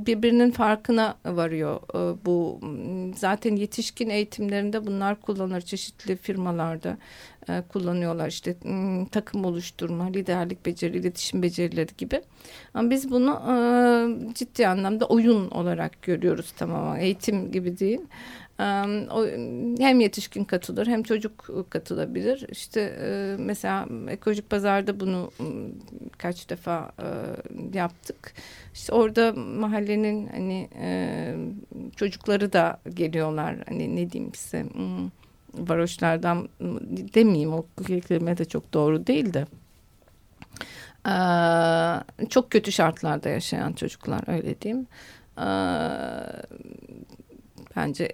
birbirinin 0.05 0.51
farkına 0.51 1.15
varıyor. 1.25 1.79
Bu 2.25 2.59
zaten 3.15 3.55
yetişkin 3.55 4.09
eğitimlerinde 4.09 4.85
bunlar 4.87 5.21
kullanılır 5.21 5.61
çeşitli 5.61 6.15
firmalarda 6.15 6.97
e, 7.49 7.63
kullanıyorlar. 7.69 8.27
İşte 8.27 8.55
takım 9.11 9.45
oluşturma, 9.45 10.03
liderlik 10.05 10.65
beceri, 10.65 10.97
iletişim 10.97 11.41
becerileri 11.41 11.91
gibi. 11.97 12.21
Ama 12.73 12.89
biz 12.89 13.11
bunu 13.11 13.41
ciddi 14.35 14.67
anlamda 14.67 15.05
oyun 15.05 15.49
olarak 15.49 16.01
görüyoruz 16.01 16.51
tamamen. 16.51 16.99
Eğitim 16.99 17.51
gibi 17.51 17.79
değil 17.79 18.01
hem 19.79 19.99
yetişkin 19.99 20.43
katılır 20.43 20.87
hem 20.87 21.03
çocuk 21.03 21.49
katılabilir. 21.69 22.45
İşte 22.51 22.95
mesela 23.39 23.87
ekolojik 24.09 24.49
pazarda 24.49 24.99
bunu 24.99 25.31
kaç 26.17 26.49
defa 26.49 26.91
yaptık. 27.73 28.33
İşte 28.73 28.93
orada 28.93 29.33
mahallenin 29.33 30.27
hani 30.27 30.69
çocukları 31.95 32.53
da 32.53 32.79
geliyorlar. 32.93 33.55
Hani 33.67 33.95
ne 33.95 34.11
diyeyim 34.11 34.33
size 34.35 34.65
varoşlardan 35.53 36.49
demeyeyim 37.13 37.53
o 37.53 37.65
kelime 37.87 38.37
de 38.37 38.45
çok 38.45 38.73
doğru 38.73 39.07
değil 39.07 39.33
de. 39.33 39.45
çok 42.29 42.51
kötü 42.51 42.71
şartlarda 42.71 43.29
yaşayan 43.29 43.73
çocuklar 43.73 44.23
öyle 44.27 44.61
diyeyim. 44.61 44.87
bence 47.75 48.09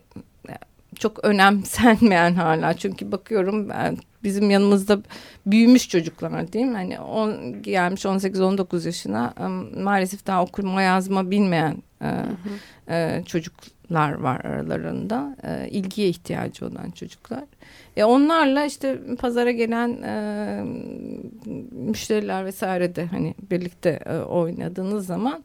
çok 0.99 1.25
önemsenmeyen 1.25 2.35
hala. 2.35 2.73
Çünkü 2.73 3.11
bakıyorum 3.11 3.69
ben 3.69 3.97
bizim 4.23 4.49
yanımızda 4.49 4.99
büyümüş 5.45 5.89
çocuklar 5.89 6.53
değil 6.53 6.65
mi? 6.65 6.75
Hani 6.75 6.99
on, 6.99 7.61
gelmiş 7.63 8.05
18-19 8.05 8.85
yaşına 8.85 9.33
maalesef 9.83 10.25
daha 10.27 10.43
okuma 10.43 10.81
yazma 10.81 11.31
bilmeyen 11.31 11.83
e, 12.05 12.09
hı 12.09 12.93
hı. 12.93 12.93
E, 12.93 13.23
çocuklar 13.25 14.13
var 14.13 14.45
aralarında. 14.45 15.37
E, 15.43 15.69
ilgiye 15.69 16.09
ihtiyacı 16.09 16.65
olan 16.65 16.91
çocuklar. 16.91 17.43
E 17.97 18.03
onlarla 18.03 18.65
işte 18.65 18.99
pazara 19.19 19.51
gelen 19.51 20.01
e, 20.01 20.63
müşteriler 21.71 22.45
vesaire 22.45 22.95
de 22.95 23.05
hani 23.05 23.35
birlikte 23.51 23.99
e, 24.05 24.17
oynadığınız 24.17 25.05
zaman 25.05 25.43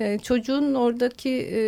e, 0.00 0.18
çocuğun 0.18 0.74
oradaki 0.74 1.48
e, 1.52 1.60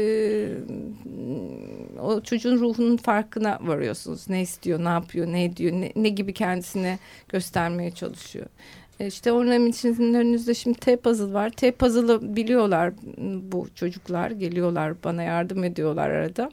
o 2.00 2.20
çocuğun 2.20 2.58
ruhunun 2.58 2.96
farkına 2.96 3.58
varıyorsunuz. 3.62 4.28
Ne 4.28 4.42
istiyor, 4.42 4.84
ne 4.84 4.88
yapıyor, 4.88 5.26
ne 5.26 5.44
ediyor, 5.44 5.72
ne, 5.72 5.92
ne 5.96 6.08
gibi 6.08 6.34
kendisine 6.34 6.98
göstermeye 7.28 7.90
çalışıyor. 7.90 8.46
E, 9.00 9.06
işte 9.06 9.32
için 9.68 10.14
önünüzde 10.14 10.54
şimdi 10.54 10.78
T-puzzle 10.78 11.32
var. 11.32 11.50
T-puzzle'ı 11.50 12.36
biliyorlar 12.36 12.92
bu 13.52 13.68
çocuklar. 13.74 14.30
Geliyorlar 14.30 14.94
bana 15.04 15.22
yardım 15.22 15.64
ediyorlar 15.64 16.10
arada. 16.10 16.50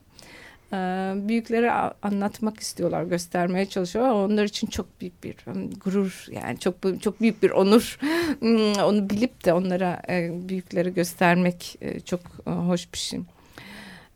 Ee, 0.74 1.14
büyüklere 1.16 1.72
anlatmak 2.02 2.60
istiyorlar, 2.60 3.04
göstermeye 3.04 3.66
çalışıyorlar. 3.66 4.14
Onlar 4.14 4.44
için 4.44 4.68
çok 4.68 5.02
büyük 5.02 5.24
bir 5.24 5.36
um, 5.48 5.70
gurur 5.72 6.26
yani 6.32 6.60
çok 6.60 6.76
çok 7.02 7.22
büyük 7.22 7.44
bir 7.44 7.52
onur. 7.52 8.00
Hmm, 8.40 8.74
onu 8.74 9.10
bilip 9.10 9.46
de 9.46 9.54
onlara 9.54 10.02
e, 10.10 10.32
büyüklere 10.50 10.90
göstermek 10.90 11.76
e, 11.82 12.00
çok 12.00 12.20
e, 12.48 12.50
hoş 12.50 12.94
bir 12.94 12.98
şey. 12.98 13.20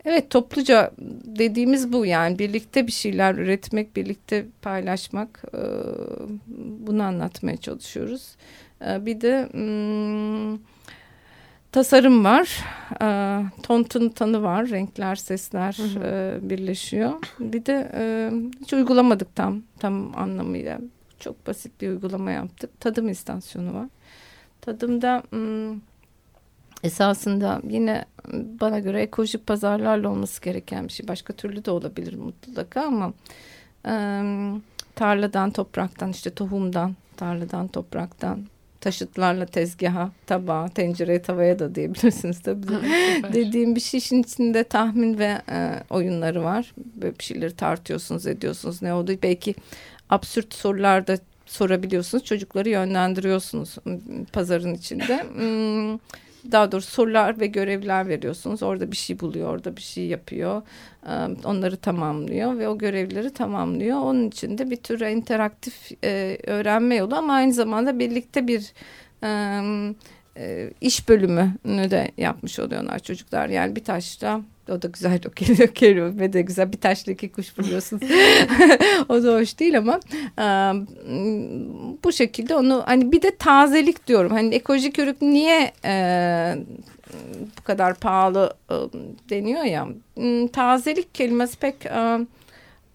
Evet 0.05 0.29
topluca 0.29 0.91
dediğimiz 1.25 1.93
bu 1.93 2.05
yani 2.05 2.39
birlikte 2.39 2.87
bir 2.87 2.91
şeyler 2.91 3.35
üretmek, 3.35 3.95
birlikte 3.95 4.45
paylaşmak 4.61 5.43
bunu 6.87 7.03
anlatmaya 7.03 7.57
çalışıyoruz. 7.57 8.35
Bir 8.81 9.21
de 9.21 9.49
hmm, 9.51 10.59
tasarım 11.71 12.25
var. 12.25 12.59
E, 13.01 13.07
tontun 13.63 14.09
tanı 14.09 14.43
var. 14.43 14.69
Renkler, 14.69 15.15
sesler 15.15 15.77
hı 15.77 15.83
hı. 15.83 16.03
E, 16.05 16.49
birleşiyor. 16.49 17.13
Bir 17.39 17.65
de 17.65 17.91
e, 17.93 18.31
hiç 18.61 18.73
uygulamadık 18.73 19.35
tam 19.35 19.61
tam 19.79 20.17
anlamıyla. 20.17 20.79
Çok 21.19 21.47
basit 21.47 21.81
bir 21.81 21.89
uygulama 21.89 22.31
yaptık. 22.31 22.79
Tadım 22.79 23.09
istasyonu 23.09 23.73
var. 23.73 23.87
Tadımda 24.61 25.23
m, 25.31 25.75
esasında 26.83 27.61
yine 27.69 28.05
bana 28.33 28.79
göre 28.79 29.01
ekolojik 29.01 29.47
pazarlarla 29.47 30.09
olması 30.09 30.41
gereken 30.41 30.87
bir 30.87 30.93
şey. 30.93 31.07
Başka 31.07 31.33
türlü 31.33 31.65
de 31.65 31.71
olabilir 31.71 32.13
mutlaka 32.13 32.81
ama 32.81 33.13
e, 33.85 33.93
tarladan, 34.95 35.51
topraktan, 35.51 36.11
işte 36.11 36.29
tohumdan, 36.29 36.95
tarladan, 37.17 37.67
topraktan 37.67 38.45
taşıtlarla 38.83 39.45
tezgaha, 39.45 40.11
tabağa, 40.25 40.67
tencereye, 40.67 41.21
tavaya 41.21 41.59
da 41.59 41.75
diyebilirsiniz 41.75 42.41
tabii. 42.41 42.67
Dediğim 43.33 43.75
bir 43.75 43.79
şey 43.79 43.97
işin 43.97 44.23
içinde 44.23 44.63
tahmin 44.63 45.17
ve 45.17 45.41
e, 45.51 45.83
oyunları 45.89 46.43
var. 46.43 46.73
Böyle 46.95 47.19
bir 47.19 47.23
şeyleri 47.23 47.55
tartıyorsunuz, 47.55 48.27
ediyorsunuz. 48.27 48.81
Ne 48.81 48.93
oldu? 48.93 49.11
Belki 49.23 49.55
absürt 50.09 50.53
sorular 50.53 51.07
da 51.07 51.17
sorabiliyorsunuz. 51.53 52.23
Çocukları 52.23 52.69
yönlendiriyorsunuz 52.69 53.75
pazarın 54.33 54.73
içinde. 54.73 55.25
Hmm, 55.33 55.99
daha 56.51 56.71
doğrusu 56.71 56.91
sorular 56.91 57.39
ve 57.39 57.47
görevler 57.47 58.07
veriyorsunuz. 58.07 58.63
Orada 58.63 58.91
bir 58.91 58.97
şey 58.97 59.19
buluyor, 59.19 59.49
orada 59.49 59.77
bir 59.77 59.81
şey 59.81 60.05
yapıyor. 60.05 60.61
Onları 61.43 61.77
tamamlıyor 61.77 62.57
ve 62.57 62.67
o 62.67 62.77
görevleri 62.77 63.33
tamamlıyor. 63.33 63.97
Onun 63.97 64.27
için 64.27 64.57
de 64.57 64.69
bir 64.69 64.75
tür 64.75 65.01
interaktif 65.01 65.91
öğrenme 66.47 66.95
yolu 66.95 67.15
ama 67.15 67.33
aynı 67.33 67.53
zamanda 67.53 67.99
birlikte 67.99 68.47
bir 68.47 68.73
iş 70.81 71.09
bölümünü 71.09 71.91
de 71.91 72.11
yapmış 72.17 72.59
oluyorlar 72.59 72.99
çocuklar. 72.99 73.49
Yani 73.49 73.75
bir 73.75 73.83
taşla 73.83 74.41
o 74.69 74.81
da 74.81 74.87
güzel 74.87 75.19
o 75.27 75.31
kelime 75.73 76.33
de 76.33 76.41
güzel 76.41 76.73
bir 76.73 76.77
taşla 76.77 77.11
iki 77.11 77.31
kuş 77.31 77.59
vuruyorsun. 77.59 78.01
o 79.09 79.23
da 79.23 79.33
hoş 79.33 79.59
değil 79.59 79.77
ama 79.77 79.99
e, 80.39 80.45
bu 82.03 82.11
şekilde 82.11 82.55
onu 82.55 82.83
hani 82.85 83.11
bir 83.11 83.21
de 83.21 83.35
tazelik 83.35 84.07
diyorum. 84.07 84.31
Hani 84.31 84.55
ekolojik 84.55 84.99
ürün 84.99 85.17
niye 85.21 85.71
e, 85.85 85.93
bu 87.57 87.63
kadar 87.63 87.95
pahalı 87.95 88.53
e, 88.71 88.75
deniyor 89.29 89.63
ya. 89.63 89.87
Hmm, 90.15 90.47
tazelik 90.47 91.15
kelimesi 91.15 91.59
pek 91.59 91.85
e, 91.85 92.19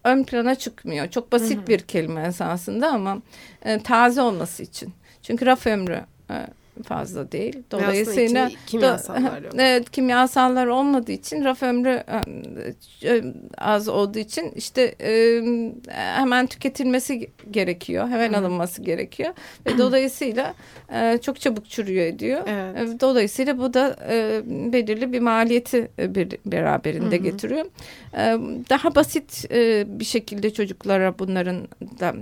ön 0.03 0.23
plana 0.23 0.55
çıkmıyor. 0.55 1.07
Çok 1.07 1.31
basit 1.31 1.67
bir 1.67 1.79
kelime 1.79 2.27
esasında 2.27 2.91
ama 2.91 3.21
e, 3.65 3.79
taze 3.79 4.21
olması 4.21 4.63
için. 4.63 4.93
Çünkü 5.23 5.45
raf 5.45 5.67
ömrü 5.67 6.01
e, 6.31 6.47
fazla 6.83 7.31
değil. 7.31 7.63
Dolayısıyla 7.71 8.49
kimyasallar 8.67 9.41
yok. 9.41 9.53
Evet, 9.59 9.91
kimyasallar 9.91 10.67
olmadığı 10.67 11.11
için 11.11 11.43
raf 11.43 11.63
ömrü 11.63 12.03
e, 13.03 13.23
az 13.57 13.87
olduğu 13.87 14.19
için 14.19 14.51
işte 14.55 14.95
e, 15.01 15.41
hemen 15.91 16.47
tüketilmesi 16.47 17.29
gerekiyor. 17.51 18.09
Hemen 18.09 18.33
alınması 18.33 18.81
gerekiyor. 18.81 19.33
Ve 19.65 19.77
dolayısıyla 19.77 20.53
e, 20.93 21.17
çok 21.21 21.39
çabuk 21.39 21.69
çürüyor 21.69 22.05
ediyor. 22.05 22.41
Evet. 22.47 23.01
Dolayısıyla 23.01 23.57
bu 23.57 23.73
da 23.73 23.95
belirli 24.73 25.13
bir 25.13 25.19
maliyeti 25.19 25.91
bir, 25.97 26.37
beraberinde 26.45 27.17
getiriyor. 27.17 27.65
Daha 28.69 28.95
basit 28.95 29.51
bir 29.99 30.05
şekilde 30.05 30.53
çocuklara 30.53 31.19
bunların 31.19 31.67
da 31.99 32.15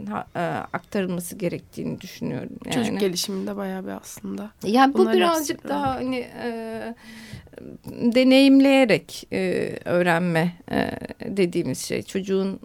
aktarılması 0.74 1.36
gerektiğini 1.36 2.02
düşünüyorum. 2.02 2.50
Yani. 2.66 2.76
Çocuk 2.76 3.00
gelişiminde 3.00 3.56
bayağı 3.56 3.86
bir 3.86 3.92
aslında 3.92 4.47
yani 4.64 4.94
bu 4.94 5.12
birazcık 5.12 5.58
hepsi, 5.58 5.70
daha 5.70 5.96
hani 5.96 6.28
e, 6.44 6.96
deneyimleyerek 7.88 9.28
e, 9.34 9.74
öğrenme 9.86 10.54
e, 10.72 10.92
dediğimiz 11.26 11.80
şey. 11.80 12.04
Çocuğun 12.04 12.60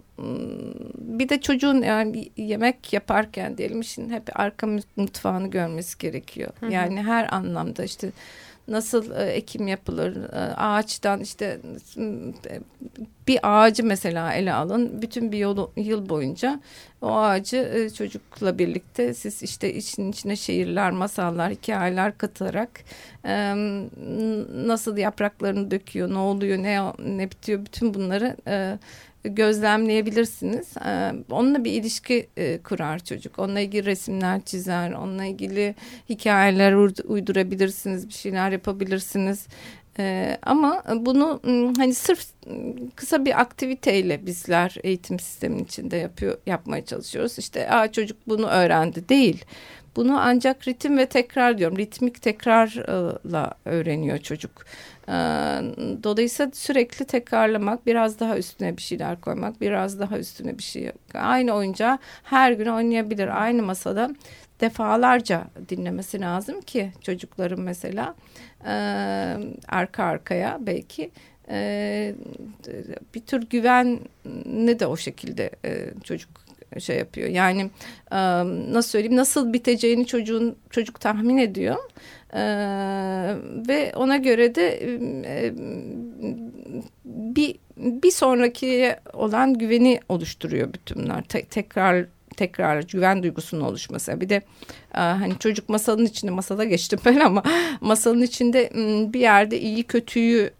bir 0.97 1.29
de 1.29 1.41
çocuğun 1.41 1.81
yani 1.81 2.29
yemek 2.37 2.93
yaparken 2.93 3.57
diyelim 3.57 3.83
şimdi 3.83 4.13
hep 4.13 4.39
arka 4.39 4.67
mutfağını 4.95 5.47
görmesi 5.47 5.97
gerekiyor. 5.97 6.51
Hı 6.59 6.65
hı. 6.65 6.71
Yani 6.71 7.03
her 7.03 7.35
anlamda 7.35 7.83
işte 7.83 8.11
nasıl 8.67 9.11
e, 9.11 9.23
ekim 9.23 9.67
yapılır? 9.67 10.15
E, 10.33 10.55
ağaçtan 10.55 11.19
işte 11.19 11.59
bir 13.27 13.39
ağacı 13.43 13.83
mesela 13.83 14.33
ele 14.33 14.53
alın. 14.53 15.01
Bütün 15.01 15.31
bir 15.31 15.37
yol, 15.37 15.67
yıl 15.77 16.09
boyunca 16.09 16.59
o 17.01 17.15
ağacı 17.15 17.57
e, 17.57 17.89
çocukla 17.89 18.57
birlikte 18.57 19.13
siz 19.13 19.43
işte 19.43 19.73
için 19.73 20.11
içine 20.11 20.35
şiirler 20.35 20.91
masallar 20.91 21.51
hikayeler 21.51 22.17
katarak 22.17 22.83
nasıl 24.67 24.97
yapraklarını 24.97 25.71
döküyor 25.71 26.09
ne 26.09 26.17
oluyor 26.17 26.57
ne 26.57 26.79
ne 27.17 27.31
bitiyor 27.31 27.65
bütün 27.65 27.93
bunları 27.93 28.37
gözlemleyebilirsiniz. 29.23 30.77
Ee, 30.85 31.11
onunla 31.29 31.63
bir 31.63 31.71
ilişki 31.71 32.27
e, 32.37 32.57
kurar 32.57 32.99
çocuk. 32.99 33.39
Onunla 33.39 33.59
ilgili 33.59 33.85
resimler 33.85 34.41
çizer. 34.41 34.91
Onunla 34.91 35.25
ilgili 35.25 35.75
hikayeler 36.09 36.73
uydurabilirsiniz. 37.03 38.07
Bir 38.07 38.13
şeyler 38.13 38.51
yapabilirsiniz. 38.51 39.47
Ee, 39.99 40.37
ama 40.41 40.83
bunu 40.95 41.41
hani 41.77 41.93
sırf 41.93 42.25
kısa 42.95 43.25
bir 43.25 43.41
aktiviteyle 43.41 44.25
bizler 44.25 44.75
eğitim 44.83 45.19
sistemin 45.19 45.63
içinde 45.63 45.97
yapıyor 45.97 46.37
yapmaya 46.45 46.85
çalışıyoruz. 46.85 47.39
İşte 47.39 47.69
Aa, 47.69 47.91
çocuk 47.91 48.17
bunu 48.27 48.47
öğrendi 48.47 49.09
değil. 49.09 49.45
Bunu 49.95 50.19
ancak 50.19 50.67
ritim 50.67 50.97
ve 50.97 51.05
tekrar 51.05 51.57
diyorum. 51.57 51.77
Ritmik 51.77 52.21
tekrarla 52.21 53.53
öğreniyor 53.65 54.17
çocuk. 54.17 54.65
Dolayısıyla 56.03 56.51
sürekli 56.51 57.05
tekrarlamak, 57.05 57.85
biraz 57.85 58.19
daha 58.19 58.37
üstüne 58.37 58.77
bir 58.77 58.81
şeyler 58.81 59.21
koymak, 59.21 59.61
biraz 59.61 59.99
daha 59.99 60.17
üstüne 60.17 60.57
bir 60.57 60.63
şey. 60.63 60.91
Aynı 61.13 61.51
oyuncağı 61.51 61.97
her 62.23 62.51
gün 62.51 62.65
oynayabilir. 62.65 63.41
Aynı 63.43 63.63
masada 63.63 64.09
defalarca 64.61 65.43
dinlemesi 65.69 66.21
lazım 66.21 66.61
ki 66.61 66.91
çocukların 67.01 67.59
mesela 67.59 68.15
arka 69.67 70.03
arkaya 70.03 70.57
belki 70.61 71.11
bir 73.15 73.21
tür 73.21 73.49
güvenini 73.49 74.79
de 74.79 74.87
o 74.87 74.97
şekilde 74.97 75.51
çocuk 76.03 76.42
şey 76.79 76.97
yapıyor. 76.97 77.29
Yani 77.29 77.61
e, 78.11 78.17
nasıl 78.73 78.89
söyleyeyim 78.89 79.15
nasıl 79.15 79.53
biteceğini 79.53 80.05
çocuğun 80.05 80.55
çocuk 80.69 80.99
tahmin 80.99 81.37
ediyor. 81.37 81.75
E, 82.33 82.43
ve 83.67 83.91
ona 83.95 84.17
göre 84.17 84.55
de 84.55 84.79
e, 85.25 85.53
bir 87.05 87.55
bir 87.77 88.11
sonraki 88.11 88.95
olan 89.13 89.53
güveni 89.53 89.99
oluşturuyor 90.09 90.73
bütün 90.73 91.03
bunlar. 91.03 91.21
Te 91.21 91.45
tekrar 91.45 92.05
tekrar 92.37 92.83
güven 92.83 93.23
duygusunun 93.23 93.61
oluşması. 93.61 94.21
Bir 94.21 94.29
de 94.29 94.41
hani 94.91 95.39
çocuk 95.39 95.69
masalın 95.69 96.05
içinde 96.05 96.31
masada 96.31 96.63
geçtim 96.63 96.99
ben 97.05 97.19
ama 97.19 97.43
masalın 97.81 98.21
içinde 98.21 98.69
bir 99.13 99.19
yerde 99.19 99.59
iyi 99.59 99.83
kötüyü 99.83 100.51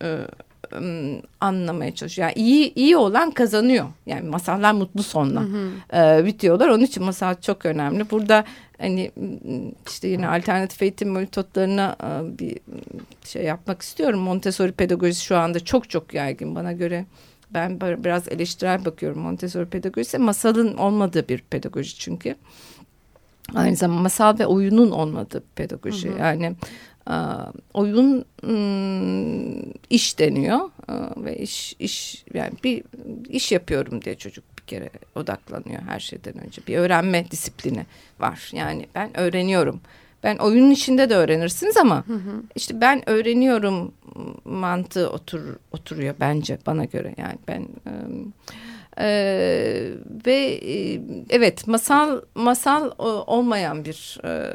anlamaya 1.41 1.95
çalışıyor. 1.95 2.27
Yani 2.27 2.47
iyi 2.47 2.73
iyi 2.73 2.97
olan 2.97 3.31
kazanıyor. 3.31 3.85
Yani 4.05 4.29
masallar 4.29 4.71
mutlu 4.71 5.03
sonla 5.03 5.41
hı 5.41 5.45
hı. 5.45 6.19
E, 6.19 6.25
bitiyorlar. 6.25 6.67
Onun 6.67 6.83
için 6.83 7.03
masal 7.03 7.35
çok 7.41 7.65
önemli. 7.65 8.09
Burada 8.09 8.45
hani 8.77 9.11
işte 9.87 10.07
yine 10.07 10.27
alternatif 10.27 10.81
eğitim 10.81 11.11
metotlarına 11.11 11.95
e, 12.03 12.39
bir 12.39 12.59
şey 13.25 13.43
yapmak 13.43 13.81
istiyorum. 13.81 14.19
Montessori 14.19 14.71
pedagojisi 14.71 15.25
şu 15.25 15.37
anda 15.37 15.59
çok 15.59 15.89
çok 15.89 16.13
yaygın 16.13 16.55
bana 16.55 16.71
göre. 16.71 17.05
Ben 17.53 17.81
biraz 17.81 18.27
eleştirel 18.27 18.85
bakıyorum 18.85 19.21
Montessori 19.21 19.65
pedagojisi. 19.65 20.17
Masalın 20.17 20.77
olmadığı 20.77 21.27
bir 21.27 21.39
pedagoji 21.39 21.95
çünkü. 21.99 22.35
Aynı 23.55 23.75
zamanda 23.75 24.01
masal 24.01 24.39
ve 24.39 24.45
oyunun 24.45 24.91
olmadığı 24.91 25.43
pedagoji. 25.55 26.09
Hı 26.09 26.13
hı. 26.13 26.19
Yani 26.19 26.55
oyun 27.73 28.25
iş 29.89 30.19
deniyor. 30.19 30.59
Ve 31.17 31.37
iş 31.37 31.75
iş 31.79 32.25
yani 32.33 32.53
bir 32.63 32.83
iş 33.29 33.51
yapıyorum 33.51 34.01
diye 34.01 34.15
çocuk 34.15 34.43
bir 34.57 34.63
kere 34.63 34.89
odaklanıyor 35.15 35.81
her 35.81 35.99
şeyden 35.99 36.45
önce. 36.45 36.61
Bir 36.67 36.77
öğrenme 36.77 37.31
disiplini 37.31 37.85
var. 38.19 38.51
Yani 38.53 38.87
ben 38.95 39.17
öğreniyorum. 39.17 39.81
Ben 40.23 40.37
oyunun 40.37 40.71
içinde 40.71 41.09
de 41.09 41.15
öğrenirsiniz 41.15 41.77
ama 41.77 42.07
hı 42.07 42.13
hı. 42.13 42.43
işte 42.55 42.81
ben 42.81 43.09
öğreniyorum 43.09 43.93
mantığı 44.45 45.09
otur 45.09 45.41
oturuyor 45.71 46.15
bence 46.19 46.57
bana 46.65 46.85
göre. 46.85 47.15
Yani 47.17 47.37
ben 47.47 47.67
ee, 48.99 49.91
ve 50.25 50.59
evet 51.29 51.67
masal 51.67 52.21
masal 52.35 52.91
olmayan 53.27 53.85
bir 53.85 54.19
e, 54.25 54.53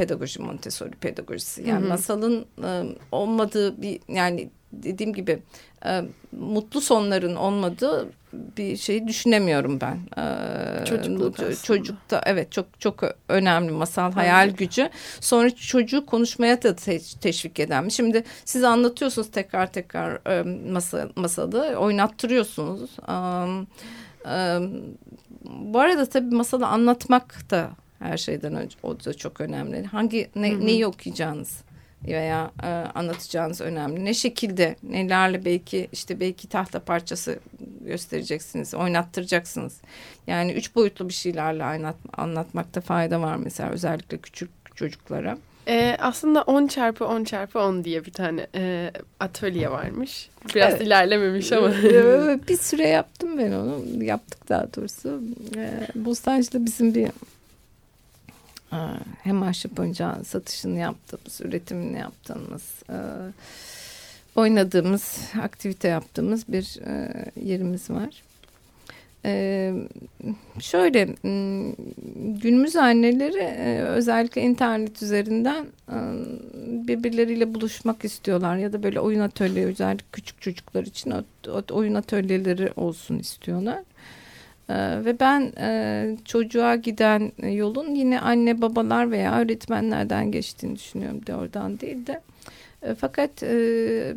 pedagoji 0.00 0.42
Montessori 0.42 0.90
pedagojisi. 0.90 1.68
Yani 1.68 1.80
hı 1.80 1.84
hı. 1.84 1.88
masalın 1.88 2.46
e, 2.64 2.96
olmadığı 3.12 3.82
bir 3.82 4.00
yani 4.08 4.50
dediğim 4.72 5.12
gibi 5.12 5.42
e, 5.86 6.02
mutlu 6.32 6.80
sonların 6.80 7.36
olmadığı 7.36 8.08
bir 8.32 8.76
şeyi 8.76 9.08
düşünemiyorum 9.08 9.80
ben. 9.80 9.98
E, 10.22 10.84
Çocukluk 10.84 11.62
Çocukta 11.64 12.22
evet 12.26 12.52
çok 12.52 12.80
çok 12.80 13.02
önemli 13.28 13.72
masal 13.72 14.12
hayal 14.12 14.48
evet. 14.48 14.58
gücü. 14.58 14.90
Sonra 15.20 15.50
çocuğu 15.50 16.06
konuşmaya 16.06 16.62
da 16.62 16.76
te 16.76 17.00
teşvik 17.20 17.60
eden. 17.60 17.88
Şimdi 17.88 18.24
siz 18.44 18.64
anlatıyorsunuz 18.64 19.30
tekrar 19.30 19.72
tekrar 19.72 20.30
e, 20.30 20.42
masal, 20.70 21.08
masalı 21.16 21.74
oynattırıyorsunuz. 21.76 22.90
E, 23.08 23.14
e, 24.30 24.60
bu 25.72 25.80
arada 25.80 26.06
tabii 26.06 26.34
masalı 26.34 26.66
anlatmak 26.66 27.50
da 27.50 27.70
her 28.00 28.16
şeyden 28.16 28.54
önce 28.54 28.76
o 28.82 29.04
da 29.04 29.14
çok 29.14 29.40
önemli. 29.40 29.84
Hangi 29.84 30.28
ne, 30.36 30.50
hı 30.52 30.56
hı. 30.56 30.66
neyi 30.66 30.86
okuyacağınız 30.86 31.62
veya 32.06 32.50
e, 32.62 32.66
anlatacağınız 32.66 33.60
önemli. 33.60 34.04
Ne 34.04 34.14
şekilde 34.14 34.76
nelerle 34.82 35.44
belki 35.44 35.88
işte 35.92 36.20
belki 36.20 36.48
tahta 36.48 36.80
parçası 36.80 37.38
göstereceksiniz, 37.80 38.74
oynattıracaksınız. 38.74 39.80
Yani 40.26 40.52
üç 40.52 40.74
boyutlu 40.74 41.08
bir 41.08 41.14
şeylerle 41.14 41.64
anlat, 41.64 41.96
anlatmakta 42.16 42.80
fayda 42.80 43.20
var 43.20 43.36
mesela 43.36 43.70
özellikle 43.70 44.18
küçük 44.18 44.50
çocuklara. 44.76 45.38
Ee, 45.68 45.96
aslında 46.00 46.42
10 46.42 46.66
çarpı 46.66 47.06
10 47.06 47.24
çarpı 47.24 47.58
10 47.58 47.84
diye 47.84 48.04
bir 48.04 48.12
tane 48.12 48.46
e, 48.54 48.90
atölye 49.20 49.70
varmış. 49.70 50.30
Biraz 50.54 50.72
evet. 50.72 50.82
ilerlememiş 50.82 51.52
ama. 51.52 51.68
bir 52.48 52.56
süre 52.56 52.88
yaptım 52.88 53.38
ben 53.38 53.52
onu. 53.52 54.04
Yaptık 54.04 54.48
daha 54.48 54.74
doğrusu. 54.76 55.20
Ee, 55.56 55.86
Bostancı'da 55.94 56.66
bizim 56.66 56.94
bir 56.94 57.08
hem 59.22 59.42
ahşap 59.42 59.80
oyuncağın 59.80 60.22
satışını 60.22 60.78
yaptığımız, 60.78 61.40
üretimini 61.40 61.98
yaptığımız, 61.98 62.82
e, 62.90 62.98
oynadığımız, 64.36 65.18
aktivite 65.42 65.88
yaptığımız 65.88 66.48
bir 66.48 66.78
e, 66.86 67.24
yerimiz 67.44 67.90
var. 67.90 68.22
E, 69.24 69.72
şöyle 70.60 71.04
günümüz 72.42 72.76
anneleri 72.76 73.44
özellikle 73.86 74.42
internet 74.42 75.02
üzerinden 75.02 75.66
birbirleriyle 76.88 77.54
buluşmak 77.54 78.04
istiyorlar 78.04 78.56
ya 78.56 78.72
da 78.72 78.82
böyle 78.82 79.00
oyun 79.00 79.20
atölye 79.20 79.66
özellikle 79.66 80.06
küçük 80.12 80.40
çocuklar 80.40 80.82
için 80.82 81.12
oyun 81.70 81.94
atölyeleri 81.94 82.72
olsun 82.76 83.18
istiyorlar. 83.18 83.80
Ee, 84.70 85.04
ve 85.04 85.20
ben 85.20 85.52
e, 85.58 86.16
çocuğa 86.24 86.76
giden 86.76 87.32
yolun 87.50 87.94
yine 87.94 88.20
anne 88.20 88.62
babalar 88.62 89.10
veya 89.10 89.38
öğretmenlerden 89.38 90.32
geçtiğini 90.32 90.76
düşünüyorum 90.76 91.26
de 91.26 91.34
oradan 91.34 91.80
değil 91.80 92.06
de. 92.06 92.20
E, 92.82 92.94
fakat 92.94 93.42
e, 93.42 94.14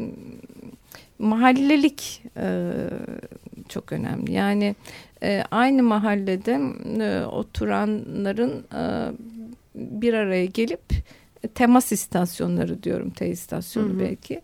mahallelik 1.19 2.23
e, 2.37 2.71
çok 3.69 3.91
önemli. 3.91 4.31
Yani 4.31 4.75
e, 5.23 5.43
aynı 5.51 5.83
mahallede 5.83 6.59
e, 6.99 7.25
oturanların 7.25 8.65
e, 8.73 9.11
bir 9.75 10.13
araya 10.13 10.45
gelip 10.45 10.81
temas 11.55 11.91
istasyonları 11.91 12.83
diyorum, 12.83 13.09
T 13.09 13.27
istasyonu 13.27 13.89
hı 13.89 13.93
hı. 13.93 13.99
belki 13.99 14.33
e, 14.33 14.41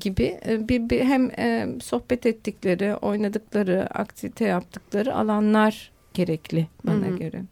gibi 0.00 0.38
e, 0.46 0.68
bir, 0.68 0.90
bir 0.90 1.04
hem 1.04 1.30
e, 1.38 1.68
sohbet 1.82 2.26
ettikleri, 2.26 2.94
oynadıkları, 2.94 3.86
aktivite 3.94 4.44
yaptıkları 4.44 5.14
alanlar 5.14 5.90
gerekli 6.14 6.66
bana 6.84 7.06
hı 7.06 7.10
hı. 7.10 7.16
göre. 7.16 7.42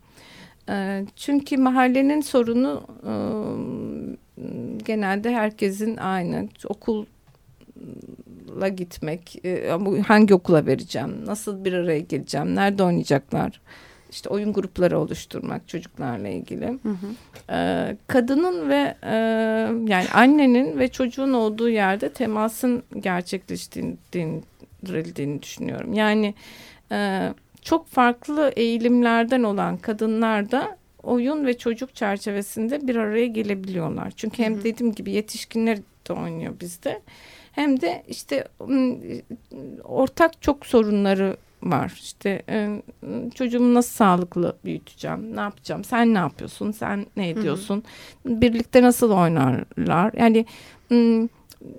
E, 0.69 1.05
çünkü 1.17 1.57
mahallenin 1.57 2.21
sorunu 2.21 2.83
e, 3.03 3.13
genelde 4.85 5.35
herkesin 5.35 5.97
aynı. 5.97 6.49
Okul 6.69 7.07
la 8.61 8.69
gitmek, 8.69 9.45
e, 9.45 9.69
hangi 10.07 10.35
okula 10.35 10.67
vereceğim, 10.67 11.27
nasıl 11.27 11.65
bir 11.65 11.73
araya 11.73 12.01
geleceğim, 12.01 12.55
nerede 12.55 12.83
oynayacaklar, 12.83 13.61
işte 14.15 14.29
oyun 14.29 14.53
grupları 14.53 14.99
oluşturmak 14.99 15.69
çocuklarla 15.69 16.29
ilgili. 16.29 16.67
Hı 16.67 16.89
hı. 16.89 16.95
Ee, 17.51 17.97
kadının 18.07 18.69
ve 18.69 18.95
e, 19.03 19.15
yani 19.93 20.07
annenin 20.15 20.79
ve 20.79 20.89
çocuğun 20.89 21.33
olduğu 21.33 21.69
yerde 21.69 22.09
temasın 22.09 22.83
gerçekleştirildiğini 23.01 25.43
düşünüyorum. 25.43 25.93
Yani 25.93 26.35
e, 26.93 27.29
çok 27.63 27.87
farklı 27.87 28.53
eğilimlerden 28.57 29.43
olan 29.43 29.77
kadınlar 29.77 30.51
da 30.51 30.77
oyun 31.03 31.47
ve 31.47 31.59
çocuk 31.59 31.95
çerçevesinde 31.95 32.89
bir 32.89 32.97
araya 32.97 33.27
gelebiliyorlar. 33.27 34.13
Çünkü 34.17 34.43
hem 34.43 34.55
hı 34.55 34.59
hı. 34.59 34.65
dediğim 34.65 34.95
gibi 34.95 35.11
yetişkinler 35.11 35.79
de 36.09 36.13
oynuyor 36.13 36.55
bizde. 36.61 37.01
Hem 37.53 37.81
de 37.81 38.03
işte 38.09 38.45
ortak 39.85 40.43
çok 40.43 40.67
sorunları 40.67 41.37
var. 41.65 42.01
İşte 42.03 42.43
e, 42.49 42.83
çocuğumu 43.35 43.75
nasıl 43.75 43.91
sağlıklı 43.91 44.57
büyüteceğim? 44.65 45.37
Ne 45.37 45.41
yapacağım? 45.41 45.85
Sen 45.85 46.15
ne 46.15 46.19
yapıyorsun? 46.19 46.71
Sen 46.71 47.07
ne 47.17 47.29
ediyorsun? 47.29 47.85
Hı 48.27 48.33
hı. 48.33 48.41
Birlikte 48.41 48.83
nasıl 48.83 49.11
oynarlar? 49.11 50.13
Yani 50.17 50.47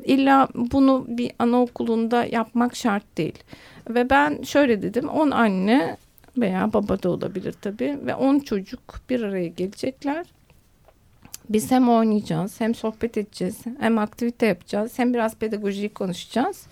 illa 0.05 0.47
bunu 0.55 1.05
bir 1.07 1.31
anaokulunda 1.39 2.25
yapmak 2.25 2.75
şart 2.75 3.17
değil. 3.17 3.43
Ve 3.89 4.09
ben 4.09 4.41
şöyle 4.41 4.81
dedim. 4.81 5.09
On 5.09 5.31
anne 5.31 5.97
veya 6.37 6.73
baba 6.73 7.03
da 7.03 7.09
olabilir 7.09 7.55
tabii 7.61 7.99
ve 8.05 8.15
on 8.15 8.39
çocuk 8.39 8.81
bir 9.09 9.21
araya 9.21 9.47
gelecekler. 9.47 10.25
Biz 11.49 11.71
hem 11.71 11.89
oynayacağız, 11.89 12.61
hem 12.61 12.75
sohbet 12.75 13.17
edeceğiz, 13.17 13.57
hem 13.79 13.97
aktivite 13.97 14.45
yapacağız, 14.45 14.99
hem 14.99 15.13
biraz 15.13 15.35
pedagojiyi 15.35 15.89
konuşacağız. 15.89 16.67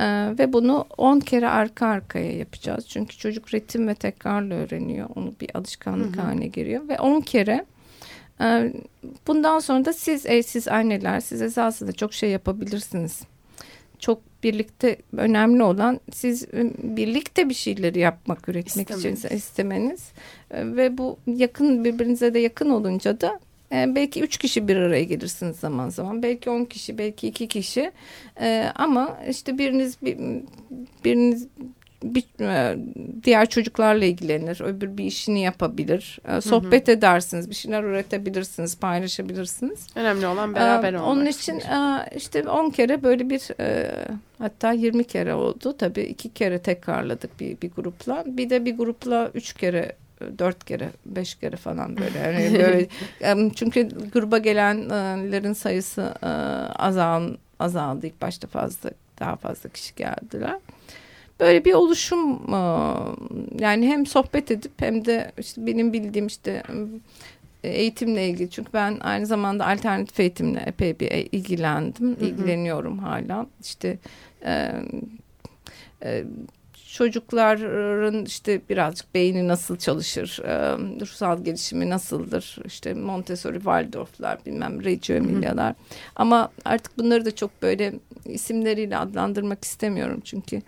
Ee, 0.00 0.34
ve 0.38 0.52
bunu 0.52 0.86
10 0.98 1.20
kere 1.20 1.48
arka 1.48 1.86
arkaya 1.86 2.32
yapacağız. 2.32 2.88
Çünkü 2.88 3.16
çocuk 3.16 3.54
ritim 3.54 3.88
ve 3.88 3.94
tekrarla 3.94 4.54
öğreniyor. 4.54 5.08
Onu 5.16 5.34
bir 5.40 5.50
alışkanlık 5.54 6.16
hı 6.16 6.20
hı. 6.20 6.24
haline 6.24 6.46
geliyor. 6.46 6.88
Ve 6.88 6.98
10 6.98 7.20
kere 7.20 7.64
e, 8.40 8.72
bundan 9.26 9.58
sonra 9.58 9.84
da 9.84 9.92
siz 9.92 10.26
ey 10.26 10.42
siz 10.42 10.68
anneler 10.68 11.20
siz 11.20 11.42
esasında 11.42 11.92
çok 11.92 12.14
şey 12.14 12.30
yapabilirsiniz. 12.30 13.22
Çok 13.98 14.20
birlikte 14.42 14.96
önemli 15.16 15.62
olan 15.62 16.00
siz 16.12 16.44
e, 16.44 16.72
birlikte 16.78 17.48
bir 17.48 17.54
şeyleri 17.54 17.98
yapmak, 17.98 18.48
üretmek 18.48 18.90
İstemeniz. 18.90 19.24
için 19.24 19.36
istemeniz. 19.36 20.12
Ve 20.52 20.98
bu 20.98 21.18
yakın 21.26 21.84
birbirinize 21.84 22.34
de 22.34 22.38
yakın 22.38 22.70
olunca 22.70 23.20
da 23.20 23.40
e, 23.72 23.94
belki 23.94 24.22
üç 24.22 24.36
kişi 24.36 24.68
bir 24.68 24.76
araya 24.76 25.04
gelirsiniz 25.04 25.56
zaman 25.56 25.88
zaman. 25.88 26.22
Belki 26.22 26.50
on 26.50 26.64
kişi, 26.64 26.98
belki 26.98 27.28
iki 27.28 27.48
kişi. 27.48 27.92
E, 28.40 28.72
ama 28.74 29.18
işte 29.30 29.58
biriniz 29.58 30.02
bir, 30.02 30.18
biriniz 31.04 31.48
bir, 32.02 32.24
e, 32.40 32.78
diğer 33.24 33.48
çocuklarla 33.48 34.04
ilgilenir. 34.04 34.60
Öbür 34.60 34.96
bir 34.96 35.04
işini 35.04 35.42
yapabilir. 35.42 36.18
E, 36.28 36.40
sohbet 36.40 36.88
hı 36.88 36.92
hı. 36.92 36.96
edersiniz. 36.96 37.50
Bir 37.50 37.54
şeyler 37.54 37.82
üretebilirsiniz. 37.82 38.78
Paylaşabilirsiniz. 38.78 39.86
Önemli 39.94 40.26
olan 40.26 40.54
beraber 40.54 40.92
olmak. 40.92 41.08
Onun 41.08 41.26
için 41.26 41.62
işte 42.16 42.50
on 42.50 42.70
kere 42.70 43.02
böyle 43.02 43.30
bir 43.30 43.42
hatta 44.38 44.72
yirmi 44.72 45.04
kere 45.04 45.34
oldu. 45.34 45.76
Tabii 45.78 46.02
iki 46.02 46.28
kere 46.28 46.58
tekrarladık 46.58 47.40
bir, 47.40 47.60
bir 47.60 47.70
grupla. 47.70 48.24
Bir 48.26 48.50
de 48.50 48.64
bir 48.64 48.76
grupla 48.76 49.30
üç 49.34 49.52
kere 49.52 49.92
dört 50.38 50.64
kere, 50.64 50.90
beş 51.06 51.34
kere 51.34 51.56
falan 51.56 51.96
böyle. 51.96 52.18
Yani 52.18 52.58
böyle 52.58 53.50
çünkü 53.54 53.88
gruba 54.12 54.38
gelenlerin 54.38 55.52
sayısı 55.52 56.14
e, 56.22 56.26
azal, 56.78 57.34
azaldı. 57.58 58.06
İlk 58.06 58.22
başta 58.22 58.46
fazla 58.46 58.90
daha 59.20 59.36
fazla 59.36 59.68
kişi 59.68 59.94
geldiler. 59.94 60.56
Böyle 61.40 61.64
bir 61.64 61.72
oluşum 61.72 62.54
e, 62.54 62.58
yani 63.64 63.86
hem 63.88 64.06
sohbet 64.06 64.50
edip 64.50 64.72
hem 64.76 65.04
de 65.04 65.32
işte 65.38 65.66
benim 65.66 65.92
bildiğim 65.92 66.26
işte 66.26 66.62
eğitimle 67.64 68.28
ilgili 68.28 68.50
çünkü 68.50 68.72
ben 68.72 68.98
aynı 69.00 69.26
zamanda 69.26 69.66
alternatif 69.66 70.20
eğitimle 70.20 70.60
epey 70.60 71.00
bir 71.00 71.10
ilgilendim, 71.32 72.12
ilgileniyorum 72.20 72.98
hala. 72.98 73.46
İşte 73.62 73.98
e, 74.44 74.72
e, 76.04 76.24
çocukların 76.98 78.24
işte 78.24 78.60
birazcık 78.70 79.14
beyni 79.14 79.48
nasıl 79.48 79.76
çalışır, 79.76 80.40
e, 80.44 80.72
ruhsal 81.00 81.44
gelişimi 81.44 81.90
nasıldır, 81.90 82.56
işte 82.64 82.94
Montessori, 82.94 83.54
Waldorf'lar, 83.54 84.38
bilmem 84.46 84.84
Reggio 84.84 85.16
Emilia'lar. 85.16 85.74
Ama 86.16 86.50
artık 86.64 86.98
bunları 86.98 87.24
da 87.24 87.34
çok 87.34 87.62
böyle 87.62 87.94
isimleriyle 88.24 88.96
adlandırmak 88.96 89.64
istemiyorum 89.64 90.20
çünkü 90.24 90.62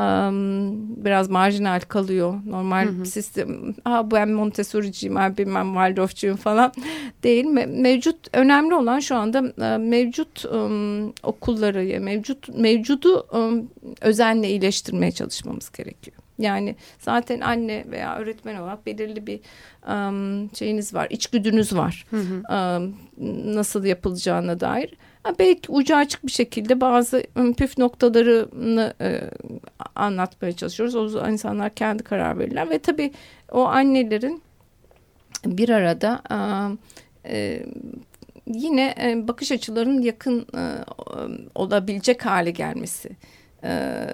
um, 0.00 1.04
biraz 1.04 1.28
marjinal 1.28 1.80
kalıyor. 1.80 2.34
Normal 2.46 2.86
hı 2.86 2.90
hı. 2.90 3.06
sistem, 3.06 3.74
ha 3.84 4.10
ben 4.10 4.30
Montessori'ciyim, 4.30 5.16
ben 5.16 5.36
bilmem 5.36 5.66
Waldorf'cuyum 5.66 6.36
falan 6.36 6.72
değil. 7.22 7.44
Me 7.44 7.66
mevcut, 7.66 8.16
önemli 8.32 8.74
olan 8.74 8.98
şu 9.00 9.16
anda 9.16 9.40
mevcut 9.78 10.44
um, 10.44 11.12
okulları, 11.22 12.00
mevcut 12.00 12.48
mevcudu 12.48 13.26
um, 13.32 13.70
özenle 14.00 14.48
iyileştirmeye 14.48 15.12
çalışmamız 15.12 15.72
gerekiyor. 15.72 16.16
Yani 16.38 16.76
zaten 16.98 17.40
anne 17.40 17.84
veya 17.90 18.16
öğretmen 18.16 18.56
olarak 18.56 18.86
belirli 18.86 19.26
bir 19.26 19.40
um, 19.88 20.54
şeyiniz 20.54 20.94
var, 20.94 21.06
içgüdünüz 21.10 21.76
var. 21.76 22.06
Hı 22.10 22.16
hı. 22.16 22.54
Um, 22.54 22.94
nasıl 23.54 23.84
yapılacağına 23.84 24.60
dair 24.60 24.94
belki 25.38 25.72
ucu 25.72 25.96
açık 25.96 26.26
bir 26.26 26.32
şekilde 26.32 26.80
bazı 26.80 27.22
püf 27.56 27.78
noktalarını 27.78 28.94
e, 29.00 29.20
anlatmaya 29.94 30.52
çalışıyoruz. 30.52 31.16
O 31.16 31.28
insanlar 31.28 31.74
kendi 31.74 32.02
karar 32.02 32.38
verirler 32.38 32.70
ve 32.70 32.78
tabii 32.78 33.12
o 33.52 33.64
annelerin 33.64 34.42
bir 35.46 35.68
arada 35.68 36.22
e, 37.26 37.62
yine 38.46 38.94
e, 39.02 39.28
bakış 39.28 39.52
açılarının 39.52 40.02
yakın 40.02 40.46
e, 40.56 40.62
olabilecek 41.54 42.26
hale 42.26 42.50
gelmesi 42.50 43.10
e, 43.64 44.06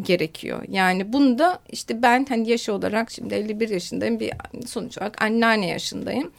gerekiyor. 0.00 0.62
Yani 0.68 1.12
bunda 1.12 1.58
işte 1.70 2.02
ben 2.02 2.26
hani 2.28 2.48
yaş 2.48 2.68
olarak 2.68 3.10
şimdi 3.10 3.34
51 3.34 3.68
yaşındayım 3.68 4.20
bir 4.20 4.32
sonuç 4.66 4.98
olarak 4.98 5.22
anneanne 5.22 5.66
yaşındayım. 5.66 6.32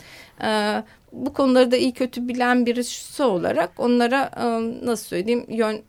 E, 0.43 0.83
bu 1.15 1.33
konuları 1.33 1.71
da 1.71 1.77
iyi 1.77 1.93
kötü 1.93 2.27
bilen 2.27 2.65
birisi 2.65 3.23
olarak 3.23 3.71
onlara 3.77 4.31
e, 4.37 4.45
nasıl 4.85 5.05
söyleyeyim 5.05 5.45
yön, 5.49 5.81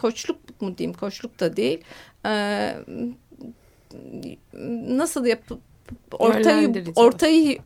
koçluk 0.00 0.60
mu 0.60 0.78
diyeyim 0.78 0.98
koçluk 0.98 1.40
da 1.40 1.56
değil 1.56 1.80
e, 2.26 2.74
nasıl 4.88 5.26
yapıp 5.26 5.60
ortayı 6.12 6.84
ortayı 6.96 7.58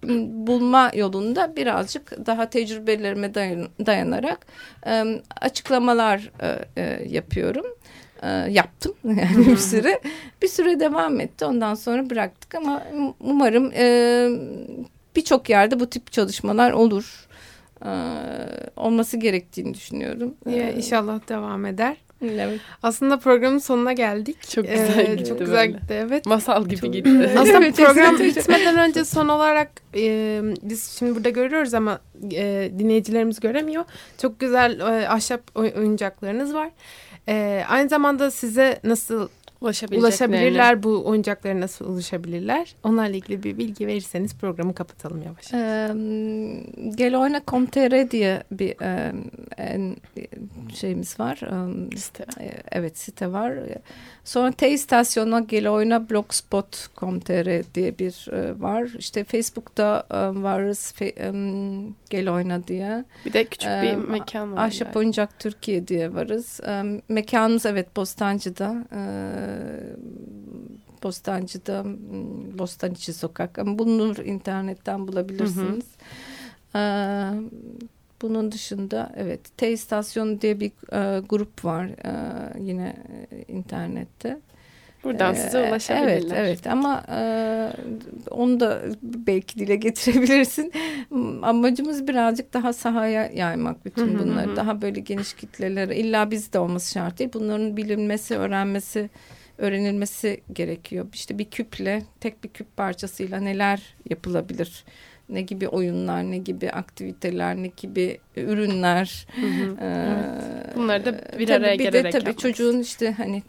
bulma 0.46 0.90
yolunda 0.94 1.56
birazcık 1.56 2.26
daha 2.26 2.50
tecrübelerime 2.50 3.34
dayan, 3.34 3.68
dayanarak 3.86 4.46
e, 4.86 5.04
açıklamalar 5.40 6.30
yapıyorum. 7.08 7.66
yaptım 8.48 8.94
yani 9.04 9.46
bir 9.46 9.56
süre. 9.56 10.00
Bir 10.42 10.48
süre 10.48 10.80
devam 10.80 11.20
etti. 11.20 11.44
Ondan 11.44 11.74
sonra 11.74 12.10
bıraktık 12.10 12.54
ama 12.54 12.82
umarım 13.20 13.72
birçok 15.16 15.50
yerde 15.50 15.80
bu 15.80 15.90
tip 15.90 16.12
çalışmalar 16.12 16.72
olur. 16.72 17.26
Ee, 17.84 17.88
olması 18.76 19.16
gerektiğini 19.16 19.74
düşünüyorum. 19.74 20.34
Ya, 20.50 20.70
inşallah 20.70 21.28
devam 21.28 21.66
eder. 21.66 21.96
Evet. 22.22 22.60
Aslında 22.82 23.18
programın 23.18 23.58
sonuna 23.58 23.92
geldik. 23.92 24.50
Çok 24.50 24.64
güzel 24.68 24.98
ee, 24.98 25.14
gitti. 25.14 25.28
Çok 25.28 25.38
güzel 25.38 25.66
gitti 25.66 26.04
evet. 26.06 26.26
Masal 26.26 26.64
gibi 26.64 26.80
çok... 26.80 26.92
gitti. 26.92 27.30
Aslında 27.38 27.58
evet, 27.58 27.76
program 27.76 28.18
bitmeden 28.18 28.78
önce 28.78 29.04
son 29.04 29.28
olarak 29.28 29.70
e, 29.94 30.40
biz 30.62 30.96
şimdi 30.98 31.14
burada 31.14 31.30
görüyoruz 31.30 31.74
ama 31.74 32.00
e, 32.32 32.70
dinleyicilerimiz 32.78 33.40
göremiyor. 33.40 33.84
Çok 34.18 34.40
güzel 34.40 34.80
e, 34.80 35.08
ahşap 35.08 35.40
oyuncaklarınız 35.54 36.54
var. 36.54 36.70
E, 37.28 37.64
aynı 37.68 37.88
zamanda 37.88 38.30
size 38.30 38.80
nasıl 38.84 39.28
ulaşabilirler. 39.60 40.82
Bu 40.82 41.06
oyuncaklara 41.06 41.60
nasıl 41.60 41.88
ulaşabilirler? 41.88 42.76
Onlarla 42.84 43.16
ilgili 43.16 43.42
bir 43.42 43.58
bilgi 43.58 43.86
verirseniz 43.86 44.34
programı 44.34 44.74
kapatalım 44.74 45.22
yavaş. 45.22 45.52
Ee, 45.54 45.88
Geloyna.com.tr 46.96 48.10
diye 48.10 48.42
bir 48.50 48.80
e, 48.82 49.12
en, 49.56 49.96
şeyimiz 50.74 51.20
var. 51.20 51.40
Site. 51.96 52.24
Evet 52.72 52.98
site 52.98 53.32
var. 53.32 53.54
Sonra 54.24 54.52
T 54.52 54.70
istasyonuna 54.70 55.40
Geloyna 55.40 56.10
blogspot.com.tr 56.10 57.74
diye 57.74 57.98
bir 57.98 58.32
e, 58.32 58.60
var. 58.60 58.90
İşte 58.98 59.24
Facebook'ta 59.24 60.06
e, 60.10 60.42
varız. 60.42 60.92
Fe, 60.96 61.06
e, 61.06 61.32
Geloyna 62.10 62.66
diye. 62.66 63.04
Bir 63.26 63.32
de 63.32 63.44
küçük 63.44 63.68
bir 63.68 63.88
e, 63.88 63.96
mekan 63.96 64.52
var. 64.52 64.66
Ahşap 64.66 64.86
yani. 64.88 64.98
Oyuncak 64.98 65.38
Türkiye 65.38 65.88
diye 65.88 66.14
varız. 66.14 66.60
E, 66.60 66.82
mekanımız 67.08 67.66
evet 67.66 67.96
Bostancı'da. 67.96 68.84
E, 68.92 69.00
Bostancı'da 71.02 71.84
Bostaniçi 72.58 73.12
Sokak. 73.12 73.58
Ama 73.58 73.78
bulunur 73.78 74.16
internetten 74.16 75.08
bulabilirsiniz. 75.08 75.84
Hı 76.72 76.78
hı. 76.78 76.82
Ee, 76.82 77.30
bunun 78.22 78.52
dışında 78.52 79.12
evet 79.16 79.40
T 79.56 79.72
istasyonu 79.72 80.40
diye 80.40 80.60
bir 80.60 80.72
e, 80.92 81.20
grup 81.20 81.64
var 81.64 81.86
e, 81.86 82.12
yine 82.60 82.96
e, 83.32 83.52
internette. 83.52 84.38
Buradan 85.04 85.34
ee, 85.34 85.38
size 85.38 85.68
ulaşabilirler. 85.68 86.16
Evet, 86.16 86.32
evet 86.32 86.66
ama 86.66 87.04
e, 87.08 87.20
onu 88.30 88.60
da 88.60 88.82
belki 89.02 89.58
dile 89.58 89.76
getirebilirsin. 89.76 90.72
Amacımız 91.42 92.08
birazcık 92.08 92.54
daha 92.54 92.72
sahaya 92.72 93.30
yaymak 93.34 93.84
bütün 93.84 94.18
bunları. 94.18 94.56
Daha 94.56 94.82
böyle 94.82 95.00
geniş 95.00 95.32
kitlelere 95.32 95.96
illa 95.96 96.30
bizde 96.30 96.58
olması 96.58 96.92
şart 96.92 97.18
değil. 97.18 97.30
Bunların 97.34 97.76
bilinmesi, 97.76 98.36
öğrenmesi 98.36 99.10
öğrenilmesi 99.58 100.40
gerekiyor. 100.52 101.06
İşte 101.12 101.38
bir 101.38 101.44
küple, 101.44 102.02
tek 102.20 102.44
bir 102.44 102.48
küp 102.48 102.76
parçasıyla 102.76 103.40
neler 103.40 103.94
yapılabilir? 104.10 104.84
Ne 105.28 105.42
gibi 105.42 105.68
oyunlar, 105.68 106.22
ne 106.22 106.38
gibi 106.38 106.70
aktiviteler, 106.70 107.56
ne 107.56 107.70
gibi 107.76 108.18
ürünler. 108.36 109.26
Hı 109.40 109.46
hı. 109.46 109.76
Ee, 109.80 110.06
evet. 110.08 110.76
Bunları 110.76 111.04
da 111.04 111.38
bir 111.38 111.50
araya 111.50 111.78
bir 111.78 111.84
gelerek 111.84 112.04
de 112.04 112.10
tabii 112.10 112.28
yapmak. 112.28 112.38
çocuğun 112.38 112.80
işte 112.80 113.12
hani 113.12 113.42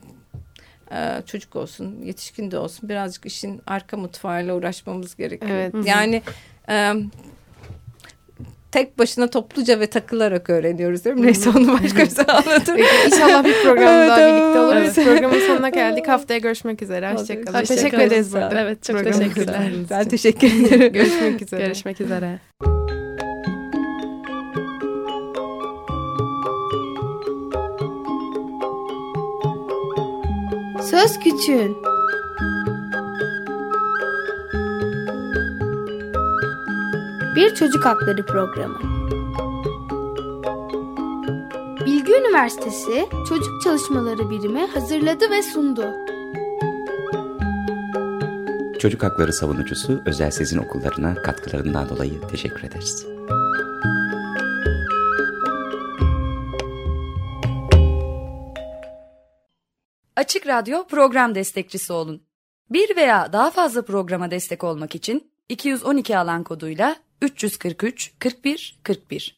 çocuk 1.26 1.56
olsun, 1.56 2.02
yetişkin 2.04 2.52
de 2.52 2.58
olsun 2.58 2.90
birazcık 2.90 3.26
işin 3.26 3.62
arka 3.68 3.98
mutfağıyla 3.98 4.56
uğraşmamız 4.56 5.16
gerekiyor. 5.16 5.52
Evet. 5.52 5.88
Yani 5.88 6.22
tek 8.72 9.00
başına 9.00 9.30
topluca 9.30 9.80
ve 9.80 9.88
takılarak 9.88 10.50
öğreniyoruz 10.50 11.06
değil 11.06 11.16
mi? 11.16 11.26
Neyse 11.26 11.50
onu 11.50 11.80
başka 11.84 12.00
bir 12.00 12.10
zaman 12.10 12.44
anlatırım. 12.48 12.80
İnşallah 13.06 13.44
bir 13.44 13.54
program 13.64 14.08
daha 14.08 14.18
birlikte 14.18 14.60
oluruz. 14.60 14.98
Evet. 14.98 15.08
Programın 15.08 15.40
sonuna 15.48 15.70
geldik. 15.70 16.08
Haftaya 16.08 16.40
görüşmek 16.40 16.82
üzere. 16.82 17.14
Hoşçakalın. 17.14 17.60
Teşekkür, 17.60 17.82
teşekkür 17.82 18.00
ederiz 18.00 18.34
burada. 18.34 18.62
Evet 18.62 18.84
çok 18.84 19.04
teşekkürler. 19.04 19.72
Ben 19.90 20.06
teşekkür 20.08 20.48
ederim. 20.48 20.94
görüşmek 20.94 21.42
üzere. 21.42 21.66
Görüşmek 21.66 22.02
üzere. 22.02 22.40
Söz 30.92 31.20
Küçüğün 31.20 31.87
Bir 37.38 37.56
Çocuk 37.56 37.86
Hakları 37.86 38.26
Programı 38.26 38.80
Bilgi 41.86 42.14
Üniversitesi 42.14 43.10
Çocuk 43.30 43.62
Çalışmaları 43.64 44.30
Birimi 44.30 44.68
hazırladı 44.68 45.32
ve 45.32 45.44
sundu. 45.44 45.94
Çocuk 48.80 49.04
Hakları 49.04 49.34
Savunucusu 49.34 50.02
Özel 50.06 50.32
Sezin 50.32 50.58
Okullarına 50.58 51.22
katkılarından 51.22 51.90
dolayı 51.90 52.22
teşekkür 52.32 52.64
ederiz. 52.64 53.06
Açık 60.16 60.48
Radyo 60.48 60.88
program 60.88 61.36
destekçisi 61.36 61.94
olun. 61.94 62.24
Bir 62.70 62.96
veya 62.96 63.34
daha 63.34 63.52
fazla 63.52 63.82
programa 63.82 64.32
destek 64.32 64.64
olmak 64.64 64.96
için 64.96 65.32
212 65.50 66.18
alan 66.18 66.44
koduyla 66.44 66.96
343 67.20 68.14
41 68.20 68.80
41 68.84 69.37